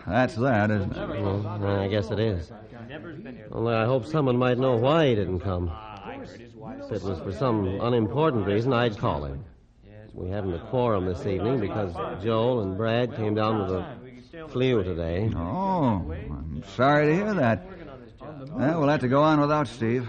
that's 0.06 0.34
that, 0.36 0.70
isn't 0.70 0.96
it? 0.96 1.22
Well, 1.22 1.46
I 1.46 1.88
guess 1.88 2.10
it 2.10 2.18
is. 2.18 2.50
Only 3.52 3.74
I 3.74 3.84
hope 3.84 4.06
someone 4.06 4.36
might 4.36 4.58
know 4.58 4.76
why 4.76 5.08
he 5.08 5.14
didn't 5.14 5.40
come. 5.40 5.70
If 6.90 6.92
it 6.92 7.02
was 7.02 7.18
for 7.20 7.32
some 7.32 7.66
unimportant 7.80 8.46
reason, 8.46 8.72
I'd 8.72 8.96
call 8.98 9.24
him. 9.24 9.44
We 10.12 10.28
haven't 10.28 10.54
a 10.54 10.58
quorum 10.58 11.06
this 11.06 11.24
evening 11.24 11.60
because 11.60 11.94
Joel 12.22 12.62
and 12.62 12.76
Brad 12.76 13.14
came 13.16 13.34
down 13.34 13.60
with 13.60 13.68
the 13.68 14.48
flu 14.48 14.82
today. 14.82 15.30
Oh, 15.36 16.12
I'm 16.12 16.62
sorry 16.76 17.06
to 17.06 17.14
hear 17.14 17.34
that. 17.34 17.64
Well, 18.50 18.80
we'll 18.80 18.88
have 18.88 19.00
to 19.00 19.08
go 19.08 19.22
on 19.22 19.40
without 19.40 19.68
Steve. 19.68 20.08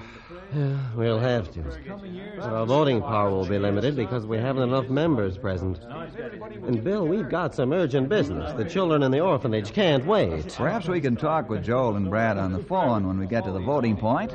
Yeah, 0.54 0.78
we'll 0.96 1.20
have 1.20 1.52
to. 1.54 1.64
Our 2.42 2.66
voting 2.66 3.02
power 3.02 3.30
will 3.30 3.46
be 3.46 3.58
limited 3.58 3.96
because 3.96 4.26
we 4.26 4.38
haven't 4.38 4.64
enough 4.64 4.90
members 4.90 5.38
present. 5.38 5.80
And, 6.66 6.84
Bill, 6.84 7.08
we've 7.08 7.30
got 7.30 7.56
some 7.56 7.72
urgent 7.72 8.10
business. 8.10 8.52
The 8.54 8.66
children 8.66 9.04
in 9.04 9.12
the 9.12 9.22
orphanage 9.22 9.72
can't 9.72 10.06
wait. 10.06 10.54
Perhaps 10.56 10.88
we 10.88 11.00
can 11.00 11.16
talk 11.16 11.50
with 11.50 11.64
Joel 11.64 11.96
and 11.96 12.10
Brad 12.10 12.38
on 12.38 12.52
the 12.52 12.64
phone 12.64 13.08
when 13.08 13.18
we 13.18 13.28
get 13.28 13.46
to 13.46 13.52
the 13.52 13.60
voting 13.60 13.96
point. 13.96 14.34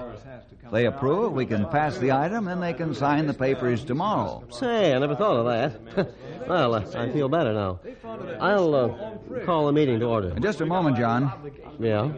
If 0.65 0.73
they 0.73 0.87
approve, 0.87 1.33
we 1.33 1.45
can 1.45 1.67
pass 1.67 1.99
the 1.99 2.13
item, 2.13 2.49
and 2.49 2.63
they 2.63 2.73
can 2.73 2.95
sign 2.95 3.27
the 3.27 3.35
papers 3.35 3.85
tomorrow. 3.85 4.43
Say, 4.51 4.95
I 4.95 4.99
never 4.99 5.15
thought 5.15 5.37
of 5.37 5.47
that. 5.47 6.15
well, 6.49 6.75
uh, 6.75 6.85
I 6.97 7.11
feel 7.13 7.29
better 7.29 7.53
now. 7.53 7.79
I'll 8.41 8.75
uh, 8.75 9.45
call 9.45 9.67
the 9.67 9.73
meeting 9.73 10.01
to 10.01 10.07
order. 10.07 10.31
Just 10.41 10.61
a 10.61 10.67
moment, 10.67 10.97
John. 10.97 11.53
Yeah? 11.79 12.11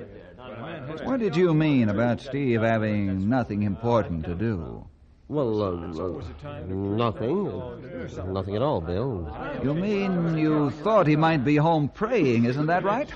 What 1.04 1.20
did 1.20 1.36
you 1.36 1.54
mean 1.54 1.88
about 1.88 2.20
Steve 2.20 2.62
having 2.62 3.28
nothing 3.28 3.62
important 3.62 4.24
to 4.24 4.34
do? 4.34 4.86
Well, 5.28 5.62
uh, 5.62 6.48
uh, 6.48 6.62
nothing. 6.70 7.48
Uh, 7.48 8.24
nothing 8.24 8.56
at 8.56 8.62
all, 8.62 8.80
Bill. 8.80 9.30
You 9.62 9.74
mean 9.74 10.38
you 10.38 10.70
thought 10.70 11.06
he 11.06 11.16
might 11.16 11.44
be 11.44 11.56
home 11.56 11.88
praying, 11.90 12.46
isn't 12.46 12.66
that 12.66 12.82
right? 12.82 13.12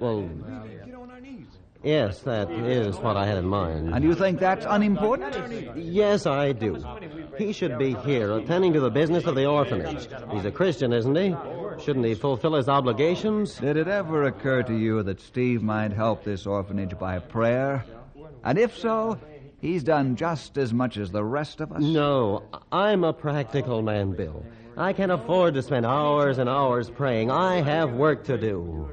Well, 0.00 0.28
yes, 1.82 2.20
that 2.20 2.50
is 2.50 2.96
what 2.98 3.16
I 3.16 3.26
had 3.26 3.38
in 3.38 3.46
mind. 3.46 3.94
And 3.94 4.04
you 4.04 4.14
think 4.14 4.38
that's 4.38 4.66
unimportant? 4.68 5.76
Yes, 5.76 6.26
I 6.26 6.52
do. 6.52 6.82
He 7.38 7.52
should 7.52 7.78
be 7.78 7.94
here 7.94 8.32
attending 8.36 8.72
to 8.74 8.80
the 8.80 8.90
business 8.90 9.24
of 9.24 9.34
the 9.34 9.46
orphanage. 9.46 10.08
He's 10.32 10.44
a 10.44 10.50
Christian, 10.50 10.92
isn't 10.92 11.16
he? 11.16 11.34
Shouldn't 11.82 12.04
he 12.04 12.14
fulfill 12.14 12.54
his 12.54 12.68
obligations? 12.68 13.56
Did 13.56 13.76
it 13.76 13.88
ever 13.88 14.24
occur 14.24 14.62
to 14.64 14.76
you 14.76 15.02
that 15.02 15.20
Steve 15.20 15.62
might 15.62 15.92
help 15.92 16.24
this 16.24 16.46
orphanage 16.46 16.98
by 16.98 17.18
prayer? 17.18 17.84
And 18.44 18.58
if 18.58 18.76
so, 18.76 19.18
he's 19.60 19.82
done 19.82 20.16
just 20.16 20.58
as 20.58 20.72
much 20.72 20.96
as 20.96 21.10
the 21.10 21.24
rest 21.24 21.60
of 21.60 21.72
us? 21.72 21.80
No, 21.80 22.42
I'm 22.70 23.04
a 23.04 23.12
practical 23.12 23.82
man, 23.82 24.12
Bill. 24.12 24.44
I 24.76 24.92
can't 24.92 25.12
afford 25.12 25.54
to 25.54 25.62
spend 25.62 25.84
hours 25.84 26.38
and 26.38 26.48
hours 26.48 26.88
praying. 26.90 27.30
I 27.30 27.60
have 27.60 27.92
work 27.92 28.24
to 28.24 28.38
do. 28.38 28.88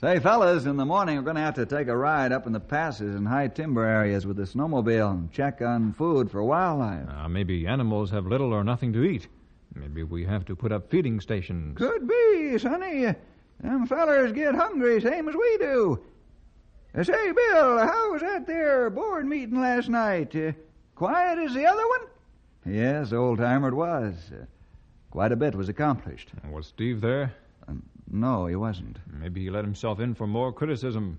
Say, 0.00 0.18
fellas, 0.18 0.64
in 0.64 0.78
the 0.78 0.86
morning 0.86 1.16
we're 1.16 1.22
going 1.24 1.36
to 1.36 1.42
have 1.42 1.56
to 1.56 1.66
take 1.66 1.88
a 1.88 1.96
ride 1.96 2.32
up 2.32 2.46
in 2.46 2.54
the 2.54 2.60
passes 2.60 3.14
and 3.14 3.28
high 3.28 3.48
timber 3.48 3.84
areas 3.84 4.26
with 4.26 4.38
the 4.38 4.44
snowmobile 4.44 5.10
and 5.10 5.30
check 5.30 5.60
on 5.60 5.92
food 5.92 6.30
for 6.30 6.42
wildlife. 6.42 7.06
Uh, 7.06 7.28
maybe 7.28 7.66
animals 7.66 8.10
have 8.10 8.26
little 8.26 8.54
or 8.54 8.64
nothing 8.64 8.94
to 8.94 9.04
eat. 9.04 9.28
Maybe 9.74 10.02
we 10.02 10.24
have 10.24 10.46
to 10.46 10.56
put 10.56 10.72
up 10.72 10.90
feeding 10.90 11.20
stations. 11.20 11.76
Could 11.76 12.08
be, 12.08 12.56
Sonny. 12.58 13.14
Them 13.60 13.86
fellers 13.86 14.32
get 14.32 14.54
hungry 14.54 15.02
same 15.02 15.28
as 15.28 15.34
we 15.34 15.58
do. 15.58 16.00
Uh, 16.94 17.04
say, 17.04 17.32
Bill, 17.32 17.78
how 17.78 18.12
was 18.12 18.22
that 18.22 18.46
there 18.46 18.88
board 18.88 19.26
meeting 19.26 19.60
last 19.60 19.90
night? 19.90 20.34
Uh, 20.34 20.52
quiet 20.94 21.38
as 21.38 21.52
the 21.52 21.66
other 21.66 21.86
one? 21.86 22.00
Yes, 22.74 23.12
old 23.12 23.38
timer 23.38 23.68
it 23.68 23.74
was. 23.74 24.14
Quite 25.10 25.32
a 25.32 25.36
bit 25.36 25.54
was 25.54 25.68
accomplished. 25.68 26.30
Was 26.50 26.66
Steve 26.66 27.00
there? 27.00 27.34
Um, 27.66 27.82
no, 28.10 28.46
he 28.46 28.54
wasn't. 28.54 28.98
Maybe 29.12 29.42
he 29.42 29.50
let 29.50 29.64
himself 29.64 29.98
in 30.00 30.14
for 30.14 30.26
more 30.26 30.52
criticism. 30.52 31.18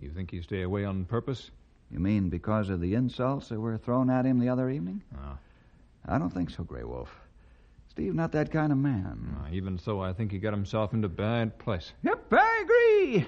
You 0.00 0.10
think 0.10 0.30
he 0.30 0.42
stayed 0.42 0.62
away 0.62 0.84
on 0.84 1.04
purpose? 1.04 1.50
You 1.90 2.00
mean 2.00 2.28
because 2.28 2.68
of 2.68 2.80
the 2.80 2.94
insults 2.94 3.48
that 3.48 3.60
were 3.60 3.78
thrown 3.78 4.10
at 4.10 4.26
him 4.26 4.38
the 4.38 4.48
other 4.48 4.70
evening? 4.70 5.02
Ah. 5.16 5.38
I 6.06 6.18
don't 6.18 6.30
think 6.30 6.50
so, 6.50 6.64
Grey 6.64 6.84
Wolf. 6.84 7.14
Steve's 7.90 8.14
not 8.14 8.32
that 8.32 8.50
kind 8.50 8.72
of 8.72 8.78
man. 8.78 9.36
Ah, 9.40 9.48
even 9.52 9.78
so, 9.78 10.00
I 10.00 10.12
think 10.12 10.30
he 10.30 10.38
got 10.38 10.52
himself 10.52 10.92
into 10.92 11.08
bad 11.08 11.58
place. 11.58 11.92
Yep, 12.02 12.32
I 12.32 12.64
agree. 12.64 13.26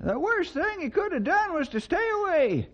The 0.00 0.18
worst 0.18 0.54
thing 0.54 0.80
he 0.80 0.90
could 0.90 1.12
have 1.12 1.24
done 1.24 1.54
was 1.54 1.68
to 1.70 1.80
stay 1.80 2.08
away. 2.20 2.68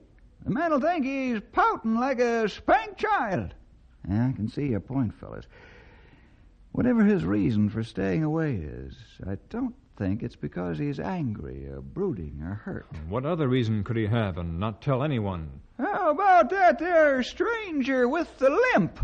The 0.44 0.50
men'll 0.50 0.80
think 0.80 1.04
he's 1.04 1.40
pouting 1.52 1.96
like 1.96 2.20
a 2.20 2.48
spanked 2.48 2.98
child. 2.98 3.54
Yeah, 4.08 4.28
I 4.28 4.32
can 4.32 4.48
see 4.48 4.68
your 4.68 4.80
point, 4.80 5.12
fellas. 5.14 5.46
Whatever 6.76 7.04
his 7.04 7.24
reason 7.24 7.70
for 7.70 7.82
staying 7.82 8.22
away 8.22 8.56
is, 8.56 8.94
I 9.26 9.38
don't 9.48 9.74
think 9.96 10.22
it's 10.22 10.36
because 10.36 10.76
he's 10.76 11.00
angry 11.00 11.66
or 11.66 11.80
brooding 11.80 12.42
or 12.42 12.52
hurt. 12.52 12.86
What 13.08 13.24
other 13.24 13.48
reason 13.48 13.82
could 13.82 13.96
he 13.96 14.04
have 14.08 14.36
and 14.36 14.60
not 14.60 14.82
tell 14.82 15.02
anyone? 15.02 15.48
How 15.78 16.10
about 16.10 16.50
that 16.50 16.78
there 16.78 17.22
stranger 17.22 18.06
with 18.10 18.28
the 18.38 18.50
limp? 18.74 18.98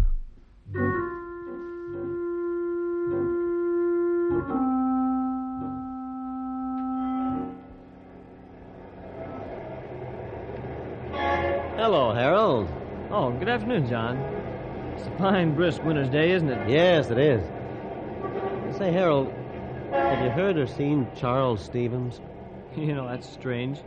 Hello, 11.78 12.12
Harold. 12.12 12.68
Oh, 13.10 13.30
good 13.38 13.48
afternoon, 13.48 13.88
John. 13.88 14.18
It's 14.98 15.06
a 15.06 15.10
fine, 15.16 15.54
brisk 15.54 15.82
winter's 15.84 16.10
day, 16.10 16.32
isn't 16.32 16.50
it? 16.50 16.68
Yes, 16.68 17.08
it 17.08 17.16
is. 17.16 17.42
Say, 18.78 18.90
Harold, 18.90 19.30
have 19.92 20.24
you 20.24 20.30
heard 20.30 20.56
or 20.56 20.66
seen 20.66 21.06
Charles 21.16 21.62
Stevens? 21.62 22.20
You 22.74 22.94
know, 22.94 23.06
that's 23.06 23.28
strange. 23.28 23.78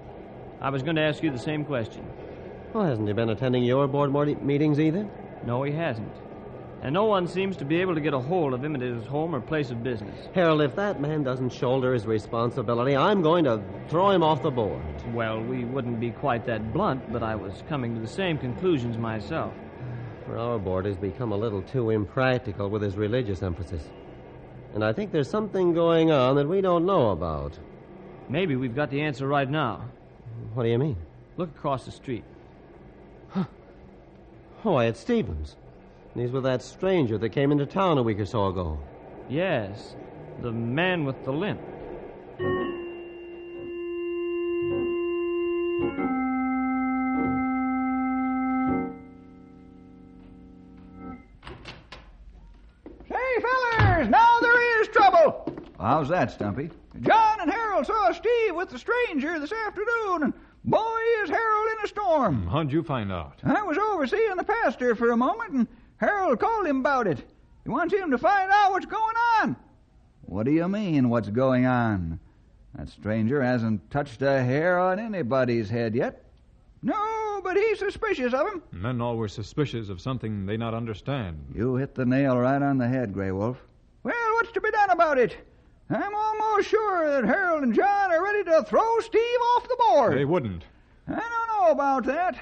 I 0.62 0.70
was 0.70 0.84
going 0.84 0.96
to 0.98 1.02
ask 1.02 1.24
you 1.24 1.32
the 1.32 1.40
same 1.40 1.66
question. 1.66 2.06
Well, 2.72 2.86
hasn't 2.86 3.08
he 3.08 3.16
been 3.16 3.32
attending 3.32 3.64
your 3.64 3.88
board 3.88 4.14
meetings 4.44 4.80
either? 4.80 5.10
No, 5.44 5.64
he 5.64 5.72
hasn't. 5.72 6.14
And 6.84 6.94
no 6.94 7.06
one 7.06 7.28
seems 7.28 7.58
to 7.58 7.66
be 7.66 7.82
able 7.82 7.96
to 7.96 8.02
get 8.02 8.14
a 8.14 8.20
hold 8.20 8.54
of 8.54 8.64
him 8.64 8.76
at 8.76 8.82
his 8.82 9.08
home 9.08 9.34
or 9.34 9.42
place 9.42 9.72
of 9.72 9.82
business. 9.82 10.28
Harold, 10.36 10.62
if 10.62 10.76
that 10.76 11.02
man 11.02 11.24
doesn't 11.24 11.50
shoulder 11.50 11.96
his 11.96 12.06
responsibility, 12.06 12.96
I'm 12.96 13.24
going 13.24 13.46
to 13.46 13.60
throw 13.90 14.12
him 14.12 14.22
off 14.22 14.44
the 14.44 14.52
board. 14.52 14.84
Well, 15.12 15.42
we 15.42 15.66
wouldn't 15.66 16.00
be 16.00 16.12
quite 16.12 16.46
that 16.46 16.74
blunt, 16.74 17.12
but 17.12 17.24
I 17.24 17.34
was 17.34 17.64
coming 17.68 17.96
to 17.96 18.02
the 18.02 18.08
same 18.08 18.38
conclusions 18.38 19.00
myself. 19.00 19.52
For 20.28 20.38
our 20.38 20.60
board 20.60 20.86
has 20.86 20.96
become 20.96 21.32
a 21.32 21.38
little 21.38 21.64
too 21.64 21.90
impractical 21.90 22.70
with 22.70 22.84
his 22.84 22.98
religious 22.98 23.42
emphasis. 23.42 23.90
And 24.76 24.84
I 24.84 24.92
think 24.92 25.14
there's 25.14 25.30
something 25.30 25.74
going 25.74 26.12
on 26.12 26.36
that 26.36 26.50
we 26.50 26.60
don't 26.60 26.86
know 26.86 27.12
about. 27.12 27.58
Maybe 28.28 28.58
we've 28.58 28.76
got 28.76 28.90
the 28.90 29.02
answer 29.02 29.26
right 29.26 29.50
now. 29.50 29.86
What 30.54 30.64
do 30.64 30.70
you 30.70 30.78
mean? 30.78 30.98
Look 31.38 31.50
across 31.50 31.86
the 31.86 31.92
street. 31.92 32.26
Huh. 33.30 33.46
Why, 34.64 34.86
it's 34.86 35.00
Stevens. 35.00 35.56
And 36.14 36.22
he's 36.22 36.32
with 36.32 36.44
that 36.44 36.62
stranger 36.62 37.18
that 37.18 37.30
came 37.30 37.54
into 37.54 37.66
town 37.66 37.98
a 37.98 38.04
week 38.04 38.20
or 38.20 38.26
so 38.26 38.48
ago. 38.48 38.78
Yes, 39.30 39.96
the 40.42 40.52
man 40.52 41.06
with 41.06 41.24
the 41.24 41.32
limp. 41.32 41.62
How's 55.86 56.10
that, 56.10 56.32
Stumpy? 56.32 56.72
John 57.02 57.42
and 57.42 57.52
Harold 57.52 57.86
saw 57.86 58.12
Steve 58.12 58.56
with 58.56 58.70
the 58.70 58.80
stranger 58.80 59.40
this 59.40 59.52
afternoon, 59.52 60.24
and 60.24 60.34
boy, 60.64 61.00
is 61.22 61.30
Harold 61.30 61.68
in 61.78 61.86
a 61.86 61.88
storm. 61.88 62.42
Hmm, 62.42 62.48
how'd 62.48 62.72
you 62.72 62.82
find 62.82 63.12
out? 63.12 63.38
I 63.44 63.62
was 63.62 63.78
overseeing 63.78 64.36
the 64.36 64.44
pastor 64.44 64.96
for 64.96 65.12
a 65.12 65.18
moment, 65.18 65.52
and 65.52 65.68
Harold 65.98 66.40
called 66.40 66.66
him 66.66 66.80
about 66.80 67.06
it. 67.06 67.24
He 67.64 67.70
wants 67.70 67.94
him 67.94 68.10
to 68.10 68.18
find 68.18 68.52
out 68.52 68.72
what's 68.72 68.88
going 68.88 69.16
on. 69.40 69.56
What 70.24 70.48
do 70.48 70.52
you 70.52 70.68
mean, 70.68 71.10
what's 71.10 71.30
going 71.30 71.68
on? 71.68 72.20
That 72.74 72.90
stranger 72.90 73.44
hasn't 73.44 73.92
touched 73.92 74.24
a 74.24 74.42
hair 74.42 74.80
on 74.80 74.98
anybody's 74.98 75.70
head 75.70 75.94
yet. 75.94 76.24
No, 76.82 77.42
but 77.44 77.58
he's 77.58 77.78
suspicious 77.78 78.34
of 78.34 78.48
him. 78.48 78.64
Men 78.72 79.02
always 79.02 79.34
suspicious 79.34 79.90
of 79.90 80.02
something 80.02 80.48
they 80.48 80.58
not 80.58 80.74
understand. 80.74 81.54
You 81.54 81.76
hit 81.76 81.94
the 81.94 82.08
nail 82.08 82.38
right 82.40 82.64
on 82.64 82.80
the 82.80 82.88
head, 82.88 83.14
Grey 83.14 83.32
Wolf. 83.32 83.64
Well, 84.02 84.34
what's 84.34 84.52
to 84.54 84.62
be 84.62 84.72
done 84.72 84.90
about 84.90 85.20
it? 85.20 85.38
I'm 85.90 86.16
almost 86.16 86.70
sure 86.70 87.12
that 87.12 87.26
Harold 87.28 87.64
and 87.64 87.74
John 87.74 88.12
are 88.12 88.24
ready 88.24 88.44
to 88.46 88.64
throw 88.64 89.00
Steve 89.00 89.40
off 89.56 89.68
the 89.68 89.78
board. 89.88 90.18
They 90.18 90.26
wouldn't. 90.26 90.64
I 91.08 91.14
don't 91.14 91.48
know 91.48 91.72
about 91.72 92.06
that. 92.06 92.40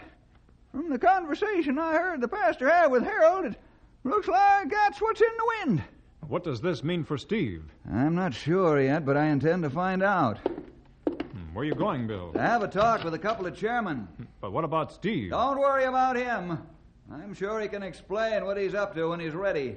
From 0.71 0.89
the 0.89 0.97
conversation 0.97 1.77
I 1.77 1.93
heard 1.93 2.21
the 2.21 2.27
pastor 2.27 2.69
have 2.69 2.89
with 2.89 3.03
Harold, 3.03 3.45
it 3.45 3.56
looks 4.03 4.27
like 4.27 4.69
that's 4.69 5.01
what's 5.01 5.21
in 5.21 5.27
the 5.38 5.65
wind. 5.65 5.84
What 6.27 6.45
does 6.45 6.62
this 6.62 6.84
mean 6.84 7.03
for 7.03 7.17
Steve? 7.17 7.63
I'm 7.91 8.15
not 8.15 8.34
sure 8.34 8.82
yet, 8.82 9.06
but 9.06 9.17
I 9.17 9.25
intend 9.25 9.63
to 9.63 9.69
find 9.69 10.01
out. 10.01 10.39
Hmm, 11.08 11.53
where 11.53 11.63
are 11.63 11.65
you 11.65 11.75
going, 11.75 12.08
Bill? 12.08 12.32
To 12.32 12.39
have 12.39 12.63
a 12.63 12.67
talk 12.67 13.03
with 13.03 13.13
a 13.13 13.19
couple 13.19 13.45
of 13.45 13.56
chairmen. 13.56 14.08
But 14.39 14.53
what 14.53 14.63
about 14.63 14.93
Steve? 14.93 15.32
Don't 15.32 15.60
worry 15.60 15.84
about 15.84 16.15
him. 16.15 16.60
I'm 17.12 17.34
sure 17.34 17.60
he 17.60 17.67
can 17.67 17.84
explain 17.84 18.45
what 18.45 18.58
he's 18.58 18.73
up 18.73 18.95
to 18.95 19.10
when 19.10 19.19
he's 19.19 19.34
ready. 19.34 19.75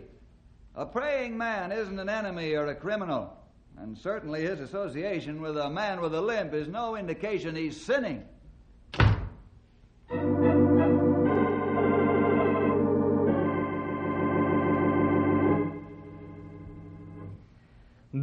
A 0.77 0.87
praying 0.87 1.37
man 1.37 1.73
isn't 1.73 1.99
an 1.99 2.09
enemy 2.09 2.55
or 2.55 2.69
a 2.69 2.75
criminal, 2.75 3.36
and 3.79 3.97
certainly 3.97 4.43
his 4.43 4.61
association 4.61 5.41
with 5.41 5.57
a 5.57 5.71
man 5.71 6.01
with 6.01 6.15
a 6.15 6.21
limp 6.21 6.55
is 6.55 6.69
no 6.69 6.97
indication 6.97 7.55
he's 7.55 7.81
sinning. 7.81 8.25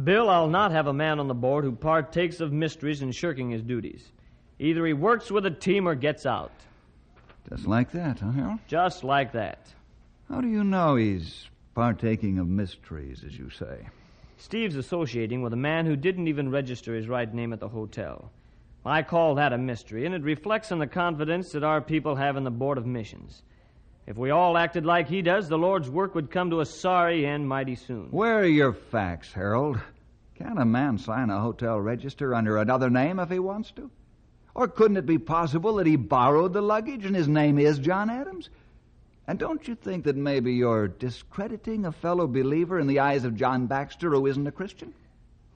Bill, 0.02 0.28
I'll 0.28 0.48
not 0.48 0.72
have 0.72 0.86
a 0.86 0.92
man 0.92 1.20
on 1.20 1.28
the 1.28 1.34
board 1.34 1.64
who 1.64 1.72
partakes 1.72 2.40
of 2.40 2.52
mysteries 2.52 3.00
and 3.00 3.14
shirking 3.14 3.50
his 3.50 3.62
duties. 3.62 4.10
Either 4.58 4.84
he 4.84 4.92
works 4.92 5.30
with 5.30 5.46
a 5.46 5.50
team 5.50 5.86
or 5.88 5.94
gets 5.94 6.26
out. 6.26 6.52
Just 7.48 7.66
like 7.66 7.92
that, 7.92 8.18
huh, 8.20 8.32
Harold? 8.32 8.58
Just 8.66 9.04
like 9.04 9.32
that. 9.32 9.68
How 10.28 10.40
do 10.40 10.48
you 10.48 10.64
know 10.64 10.96
he's 10.96 11.48
partaking 11.74 12.38
of 12.38 12.48
mysteries, 12.48 13.22
as 13.24 13.38
you 13.38 13.50
say? 13.50 13.86
Steve's 14.36 14.76
associating 14.76 15.42
with 15.42 15.52
a 15.52 15.56
man 15.56 15.86
who 15.86 15.96
didn't 15.96 16.28
even 16.28 16.50
register 16.50 16.94
his 16.94 17.08
right 17.08 17.32
name 17.32 17.52
at 17.52 17.60
the 17.60 17.68
hotel. 17.68 18.30
I 18.86 19.02
call 19.02 19.36
that 19.36 19.52
a 19.52 19.58
mystery, 19.58 20.04
and 20.04 20.14
it 20.14 20.22
reflects 20.22 20.70
on 20.70 20.78
the 20.78 20.86
confidence 20.86 21.52
that 21.52 21.64
our 21.64 21.80
people 21.80 22.16
have 22.16 22.36
in 22.36 22.44
the 22.44 22.50
Board 22.50 22.76
of 22.76 22.84
Missions. 22.86 23.42
If 24.06 24.18
we 24.18 24.30
all 24.30 24.58
acted 24.58 24.84
like 24.84 25.08
he 25.08 25.22
does, 25.22 25.48
the 25.48 25.56
Lord's 25.56 25.88
work 25.88 26.14
would 26.14 26.30
come 26.30 26.50
to 26.50 26.60
a 26.60 26.66
sorry 26.66 27.24
end 27.24 27.48
mighty 27.48 27.74
soon. 27.74 28.08
Where 28.10 28.40
are 28.40 28.46
your 28.46 28.74
facts, 28.74 29.32
Harold? 29.32 29.80
Can 30.34 30.58
a 30.58 30.64
man 30.66 30.98
sign 30.98 31.30
a 31.30 31.40
hotel 31.40 31.80
register 31.80 32.34
under 32.34 32.58
another 32.58 32.90
name 32.90 33.18
if 33.18 33.30
he 33.30 33.38
wants 33.38 33.70
to? 33.72 33.90
Or 34.54 34.68
couldn't 34.68 34.98
it 34.98 35.06
be 35.06 35.18
possible 35.18 35.76
that 35.76 35.86
he 35.86 35.96
borrowed 35.96 36.52
the 36.52 36.60
luggage 36.60 37.06
and 37.06 37.16
his 37.16 37.28
name 37.28 37.58
is 37.58 37.78
John 37.78 38.10
Adams? 38.10 38.50
And 39.26 39.38
don't 39.38 39.66
you 39.66 39.74
think 39.74 40.04
that 40.04 40.16
maybe 40.16 40.52
you're 40.52 40.88
discrediting 40.88 41.86
a 41.86 41.92
fellow 41.92 42.26
believer 42.26 42.78
in 42.78 42.86
the 42.86 43.00
eyes 43.00 43.24
of 43.24 43.36
John 43.36 43.66
Baxter 43.66 44.10
who 44.10 44.26
isn't 44.26 44.46
a 44.46 44.52
Christian? 44.52 44.92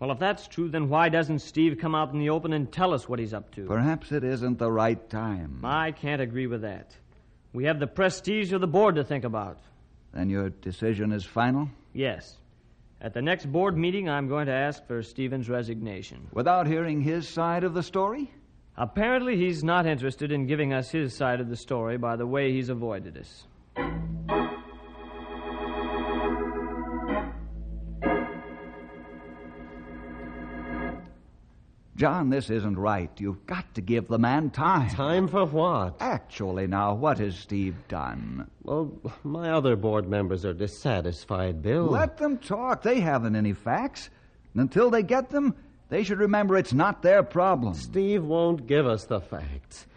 Well, 0.01 0.11
if 0.13 0.19
that's 0.19 0.47
true, 0.47 0.69
then 0.69 0.89
why 0.89 1.09
doesn't 1.09 1.41
Steve 1.41 1.79
come 1.79 1.95
out 1.95 2.13
in 2.13 2.19
the 2.19 2.31
open 2.31 2.53
and 2.53 2.71
tell 2.71 2.95
us 2.95 3.09
what 3.09 3.19
he's 3.19 3.35
up 3.35 3.53
to? 3.57 3.67
Perhaps 3.67 4.13
it 4.13 4.25
isn't 4.25 4.59
the 4.59 4.71
right 4.71 5.11
time. 5.11 5.61
I 5.65 5.91
can't 5.91 6.23
agree 6.23 6.47
with 6.47 6.63
that. 6.63 6.95
We 7.53 7.65
have 7.65 7.81
the 7.81 7.87
prestige 7.87 8.53
of 8.53 8.61
the 8.61 8.67
board 8.69 8.95
to 8.95 9.05
think 9.05 9.25
about. 9.25 9.59
Then 10.15 10.31
your 10.31 10.51
decision 10.51 11.13
is 11.13 11.25
final? 11.25 11.69
Yes. 11.93 12.37
At 13.01 13.13
the 13.13 13.23
next 13.23 13.51
board 13.51 13.77
meeting, 13.77 14.09
I'm 14.09 14.29
going 14.29 14.47
to 14.47 14.53
ask 14.53 14.87
for 14.87 15.03
Stephen's 15.03 15.49
resignation. 15.49 16.29
Without 16.33 16.67
hearing 16.67 17.01
his 17.01 17.29
side 17.29 17.65
of 17.65 17.75
the 17.75 17.83
story? 17.83 18.31
Apparently, 18.77 19.37
he's 19.37 19.65
not 19.65 19.87
interested 19.87 20.31
in 20.31 20.47
giving 20.47 20.73
us 20.73 20.91
his 20.91 21.15
side 21.15 21.41
of 21.41 21.49
the 21.49 21.57
story 21.57 21.99
by 21.99 22.17
the 22.17 22.27
way 22.27 22.53
he's 22.53 22.69
avoided 22.69 23.19
us. 23.19 23.45
John, 31.99 32.31
this 32.31 32.49
isn't 32.49 32.79
right. 32.79 33.11
You've 33.19 33.45
got 33.45 33.75
to 33.75 33.81
give 33.81 34.07
the 34.07 34.21
man 34.21 34.51
time. 34.51 34.89
Time 34.91 35.27
for 35.27 35.45
what? 35.45 35.97
Actually, 35.99 36.69
now, 36.69 36.95
what 36.95 37.19
has 37.19 37.35
Steve 37.35 37.75
done? 37.89 38.49
Well, 38.63 38.93
my 39.25 39.51
other 39.51 39.75
board 39.75 40.09
members 40.09 40.45
are 40.45 40.55
dissatisfied, 40.55 41.61
Bill. 41.61 41.87
Let 41.87 42.17
them 42.17 42.39
talk. 42.39 42.83
They 42.83 43.01
haven't 43.01 43.35
any 43.35 43.53
facts. 43.53 44.11
And 44.55 44.63
until 44.63 44.91
they 44.91 45.03
get 45.03 45.31
them, 45.31 45.57
they 45.89 46.05
should 46.05 46.21
remember 46.21 46.57
it's 46.57 46.73
not 46.73 47.03
their 47.03 47.25
problem. 47.25 47.75
Steve 47.75 48.25
won't 48.25 48.69
give 48.69 48.87
us 48.87 49.03
the 49.03 49.21
facts. 49.21 49.88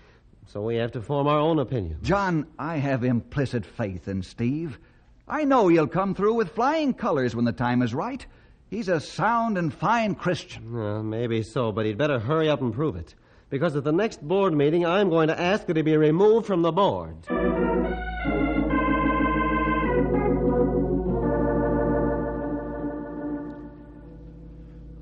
So 0.52 0.62
we 0.62 0.76
have 0.76 0.92
to 0.92 1.02
form 1.02 1.28
our 1.28 1.40
own 1.40 1.60
opinion. 1.60 2.00
John, 2.02 2.46
I 2.60 2.76
have 2.76 3.06
implicit 3.06 3.66
faith 3.66 4.10
in 4.10 4.22
Steve. 4.22 4.80
I 5.26 5.46
know 5.46 5.70
he'll 5.70 5.88
come 5.88 6.14
through 6.14 6.34
with 6.34 6.52
flying 6.52 6.94
colors 6.94 7.34
when 7.34 7.46
the 7.46 7.54
time 7.54 7.82
is 7.82 7.94
right. 7.94 8.26
He's 8.70 8.90
a 8.90 9.00
sound 9.00 9.58
and 9.58 9.74
fine 9.74 10.14
Christian. 10.14 10.74
Well, 10.74 11.04
maybe 11.04 11.42
so, 11.42 11.72
but 11.72 11.86
he'd 11.86 11.98
better 11.98 12.20
hurry 12.20 12.50
up 12.50 12.60
and 12.60 12.74
prove 12.74 12.98
it. 12.98 13.16
Because 13.50 13.78
at 13.78 13.86
the 13.86 13.94
next 13.94 14.28
board 14.28 14.54
meeting, 14.54 14.86
I'm 14.86 15.10
going 15.10 15.30
to 15.30 15.40
ask 15.40 15.68
that 15.68 15.78
he 15.78 15.84
be 15.84 15.96
removed 15.96 16.48
from 16.48 16.64
the 16.64 16.74
board. 16.74 17.16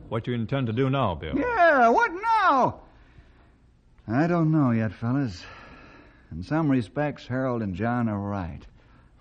What 0.09 0.27
you 0.27 0.33
intend 0.35 0.67
to 0.67 0.73
do 0.73 0.91
now, 0.91 1.15
Bill? 1.15 1.35
Yeah, 1.35 1.89
what 1.89 2.11
now? 2.11 2.81
I 4.11 4.25
don't 4.25 4.51
know 4.51 4.71
yet, 4.71 4.91
fellas. 4.91 5.43
In 6.31 6.41
some 6.41 6.69
respects, 6.69 7.27
Harold 7.27 7.61
and 7.61 7.75
John 7.75 8.09
are 8.09 8.19
right. 8.19 8.61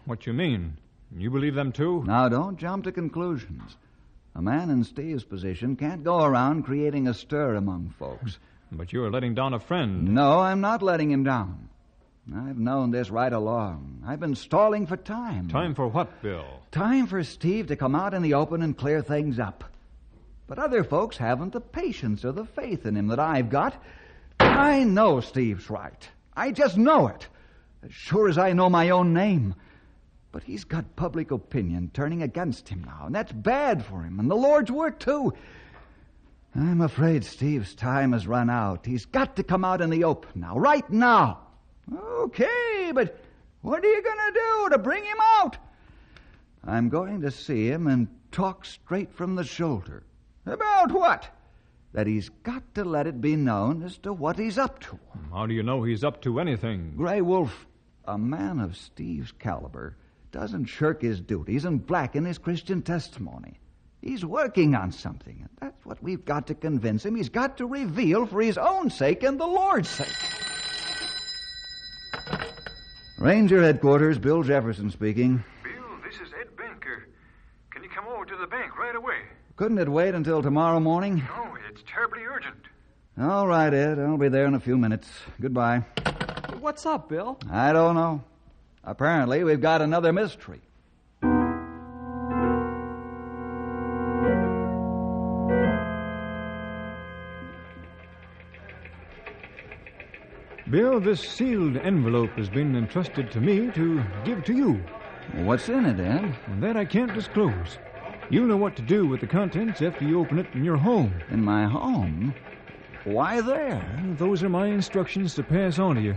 What 0.07 0.27
you 0.27 0.33
mean? 0.33 0.79
You 1.14 1.31
believe 1.31 1.55
them 1.55 1.72
too? 1.72 2.05
Now, 2.07 2.29
don't 2.29 2.59
jump 2.59 2.85
to 2.85 2.92
conclusions. 2.92 3.77
A 4.35 4.40
man 4.40 4.70
in 4.70 4.85
Steve's 4.85 5.24
position 5.24 5.77
can't 5.77 6.05
go 6.05 6.22
around 6.22 6.62
creating 6.62 7.07
a 7.07 7.14
stir 7.14 7.55
among 7.55 7.94
folks. 7.98 8.38
But 8.70 8.92
you 8.92 9.03
are 9.03 9.11
letting 9.11 9.35
down 9.35 9.55
a 9.55 9.61
friend. 9.61 10.14
No, 10.14 10.40
I'm 10.40 10.61
not 10.61 10.83
letting 10.83 11.11
him 11.11 11.24
down. 11.24 11.70
I've 12.37 12.59
known 12.59 12.90
this 12.90 13.09
right 13.09 13.33
along. 13.33 14.03
I've 14.07 14.20
been 14.20 14.35
stalling 14.35 14.87
for 14.87 14.98
time. 14.98 15.48
Time 15.48 15.74
for 15.74 15.88
what, 15.88 16.20
Bill? 16.20 16.44
Time 16.70 17.07
for 17.07 17.24
Steve 17.24 17.68
to 17.68 17.77
come 17.77 17.94
out 17.94 18.12
in 18.12 18.20
the 18.20 18.35
open 18.35 18.61
and 18.61 18.77
clear 18.77 19.01
things 19.01 19.38
up. 19.38 19.64
But 20.46 20.59
other 20.59 20.85
folks 20.85 21.16
haven't 21.16 21.55
the 21.55 21.62
patience 21.62 22.27
or 22.27 22.33
the 22.33 22.44
faith 22.44 22.85
in 22.85 22.94
him 22.94 23.07
that 23.07 23.18
I've 23.18 23.48
got. 23.48 23.83
I 24.40 24.85
know 24.85 25.20
Steve's 25.20 25.70
right. 25.70 26.09
I 26.37 26.53
just 26.53 26.77
know 26.77 27.09
it. 27.09 27.27
As 27.83 27.92
sure 27.92 28.29
as 28.29 28.38
I 28.38 28.53
know 28.53 28.68
my 28.68 28.90
own 28.90 29.12
name. 29.12 29.55
But 30.31 30.42
he's 30.42 30.64
got 30.64 30.96
public 30.96 31.31
opinion 31.31 31.90
turning 31.94 32.22
against 32.22 32.68
him 32.68 32.85
now, 32.85 33.05
and 33.07 33.14
that's 33.14 33.33
bad 33.33 33.85
for 33.85 34.03
him, 34.03 34.20
and 34.20 34.31
the 34.31 34.37
Lord's 34.37 34.70
work, 34.70 35.01
too. 35.01 35.33
I'm 36.55 36.81
afraid 36.81 37.24
Steve's 37.24 37.74
time 37.74 38.12
has 38.12 38.27
run 38.27 38.51
out. 38.51 38.85
He's 38.85 39.07
got 39.07 39.37
to 39.37 39.42
come 39.42 39.64
out 39.64 39.81
in 39.81 39.90
the 39.90 40.05
open 40.05 40.40
now, 40.40 40.59
right 40.59 40.88
now. 40.90 41.40
Okay, 41.92 42.90
but 42.92 43.18
what 43.62 43.85
are 43.85 43.88
you 43.88 44.03
going 44.03 44.33
to 44.33 44.40
do 44.40 44.68
to 44.70 44.79
bring 44.79 45.05
him 45.05 45.18
out? 45.38 45.57
I'm 46.64 46.88
going 46.88 47.22
to 47.22 47.31
see 47.31 47.66
him 47.66 47.87
and 47.87 48.09
talk 48.31 48.64
straight 48.64 49.12
from 49.12 49.35
the 49.35 49.44
shoulder. 49.44 50.05
About 50.44 50.92
what? 50.92 51.29
That 51.92 52.07
he's 52.07 52.29
got 52.42 52.74
to 52.74 52.85
let 52.85 53.07
it 53.07 53.20
be 53.20 53.35
known 53.35 53.83
as 53.83 53.98
to 53.98 54.12
what 54.12 54.38
he's 54.38 54.59
up 54.59 54.81
to. 54.81 54.98
How 55.33 55.46
do 55.46 55.55
you 55.55 55.62
know 55.62 55.83
he's 55.83 56.05
up 56.05 56.20
to 56.22 56.38
anything? 56.38 56.92
Grey 56.96 57.22
Wolf, 57.22 57.66
a 58.05 58.18
man 58.18 58.61
of 58.61 58.77
Steve's 58.77 59.33
caliber, 59.33 59.96
doesn't 60.31 60.66
shirk 60.66 61.01
his 61.03 61.20
duties 61.20 61.64
and 61.64 61.85
blacken 61.85 62.24
his 62.24 62.38
Christian 62.38 62.83
testimony. 62.83 63.59
He's 64.03 64.24
working 64.24 64.74
on 64.74 64.92
something, 64.92 65.38
and 65.40 65.48
that's 65.61 65.85
what 65.85 66.03
we've 66.03 66.24
got 66.24 66.46
to 66.48 66.55
convince 66.55 67.05
him. 67.05 67.16
He's 67.16 67.31
got 67.31 67.57
to 67.59 67.66
reveal 67.66 68.27
for 68.27 68.40
his 68.40 68.59
own 68.59 68.90
sake 68.90 69.22
and 69.22 69.40
the 69.40 69.46
Lord's 69.46 69.88
sake. 69.88 70.14
Ranger 73.18 73.61
headquarters, 73.61 74.18
Bill 74.18 74.44
Jefferson 74.44 74.90
speaking. 74.90 75.42
Bill, 75.64 75.98
this 76.05 76.14
is 76.20 76.33
Ed 76.40 76.55
Banker. 76.57 77.09
Can 77.70 77.83
you 77.83 77.90
come 77.90 78.07
over 78.07 78.24
to 78.24 78.37
the 78.37 78.46
bank 78.46 78.79
right 78.79 78.94
away? 78.94 79.16
Couldn't 79.57 79.79
it 79.79 79.88
wait 79.88 80.14
until 80.14 80.40
tomorrow 80.40 80.79
morning? 80.79 81.16
No, 81.37 81.47
it's 81.79 81.91
terribly 81.91 82.23
urgent. 82.25 82.57
All 83.21 83.47
right, 83.47 83.73
Ed. 83.73 83.99
I'll 83.99 84.17
be 84.17 84.29
there 84.29 84.47
in 84.47 84.55
a 84.55 84.61
few 84.61 84.77
minutes. 84.77 85.09
Goodbye. 85.41 85.85
What's 86.61 86.87
up, 86.87 87.09
Bill? 87.09 87.38
I 87.51 87.73
don't 87.73 87.95
know. 87.95 88.23
Apparently, 88.85 89.45
we've 89.45 89.61
got 89.61 89.83
another 89.83 90.12
mystery. 90.12 90.61
Bill, 100.71 101.01
this 101.01 101.21
sealed 101.21 101.77
envelope 101.79 102.31
has 102.33 102.51
been 102.51 102.77
entrusted 102.77 103.31
to 103.33 103.41
me 103.41 103.71
to 103.73 104.03
give 104.25 104.45
to 104.45 104.53
you. 104.53 104.85
What's 105.45 105.69
in 105.69 105.87
it, 105.87 106.01
Ed? 106.01 106.35
That 106.61 106.77
I 106.77 106.85
can't 106.85 107.12
disclose. 107.14 107.79
You'll 108.31 108.47
know 108.47 108.57
what 108.59 108.77
to 108.77 108.83
do 108.83 109.07
with 109.07 109.21
the 109.21 109.27
contents 109.27 109.81
after 109.81 110.05
you 110.05 110.21
open 110.21 110.38
it 110.38 110.47
in 110.53 110.62
your 110.62 110.77
home. 110.77 111.14
In 111.31 111.43
my 111.43 111.64
home? 111.64 112.35
Why 113.05 113.41
there? 113.41 113.83
Those 114.19 114.43
are 114.43 114.51
my 114.51 114.67
instructions 114.67 115.35
to 115.37 115.43
pass 115.43 115.79
on 115.79 115.95
to 115.95 116.03
you. 116.03 116.14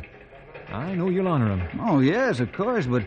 I 0.69 0.93
know 0.93 1.10
you'll 1.10 1.30
honor 1.30 1.56
them. 1.56 1.80
Oh, 1.82 2.00
yes, 2.00 2.39
of 2.39 2.52
course, 2.52 2.86
but. 2.86 3.04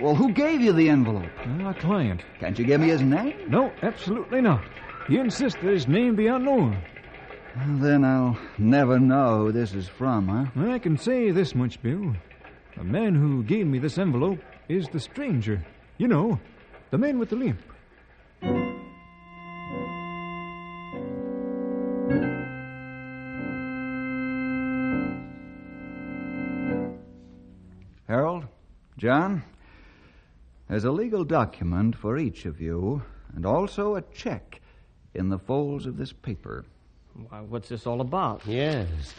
Well, 0.00 0.14
who 0.14 0.32
gave 0.32 0.60
you 0.60 0.72
the 0.72 0.88
envelope? 0.88 1.30
A 1.64 1.74
client. 1.74 2.22
Can't 2.38 2.58
you 2.58 2.64
give 2.64 2.80
me 2.80 2.88
his 2.88 3.02
name? 3.02 3.34
No, 3.48 3.72
absolutely 3.82 4.40
not. 4.40 4.62
He 5.08 5.18
insists 5.18 5.60
that 5.60 5.72
his 5.72 5.88
name 5.88 6.14
be 6.14 6.28
unknown. 6.28 6.78
Well, 7.56 7.78
then 7.78 8.04
I'll 8.04 8.38
never 8.58 8.98
know 8.98 9.46
who 9.46 9.52
this 9.52 9.72
is 9.74 9.88
from, 9.88 10.28
huh? 10.28 10.70
I 10.70 10.78
can 10.78 10.98
say 10.98 11.30
this 11.30 11.54
much, 11.54 11.82
Bill. 11.82 12.14
The 12.76 12.84
man 12.84 13.14
who 13.14 13.42
gave 13.44 13.66
me 13.66 13.78
this 13.78 13.98
envelope 13.98 14.40
is 14.68 14.88
the 14.88 14.98
stranger. 15.00 15.64
You 15.98 16.08
know, 16.08 16.40
the 16.90 16.98
man 16.98 17.18
with 17.18 17.30
the 17.30 17.36
limp. 17.36 17.60
Harold, 28.06 28.46
John, 28.98 29.42
there's 30.68 30.84
a 30.84 30.92
legal 30.92 31.24
document 31.24 31.96
for 31.96 32.18
each 32.18 32.44
of 32.44 32.60
you, 32.60 33.02
and 33.34 33.46
also 33.46 33.96
a 33.96 34.02
check 34.02 34.60
in 35.14 35.30
the 35.30 35.38
folds 35.38 35.86
of 35.86 35.96
this 35.96 36.12
paper. 36.12 36.64
Why, 37.28 37.40
what's 37.40 37.70
this 37.70 37.86
all 37.86 38.00
about? 38.00 38.42
Yes. 38.46 39.14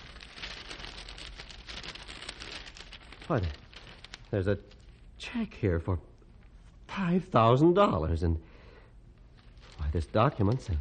What? 3.27 3.43
There's 4.29 4.47
a 4.47 4.59
check 5.17 5.53
here 5.55 5.79
for 5.79 5.99
$5,000, 6.89 8.23
and. 8.23 8.39
Why, 9.95 9.99
this 9.99 10.07
document's 10.07 10.69
a 10.69 10.77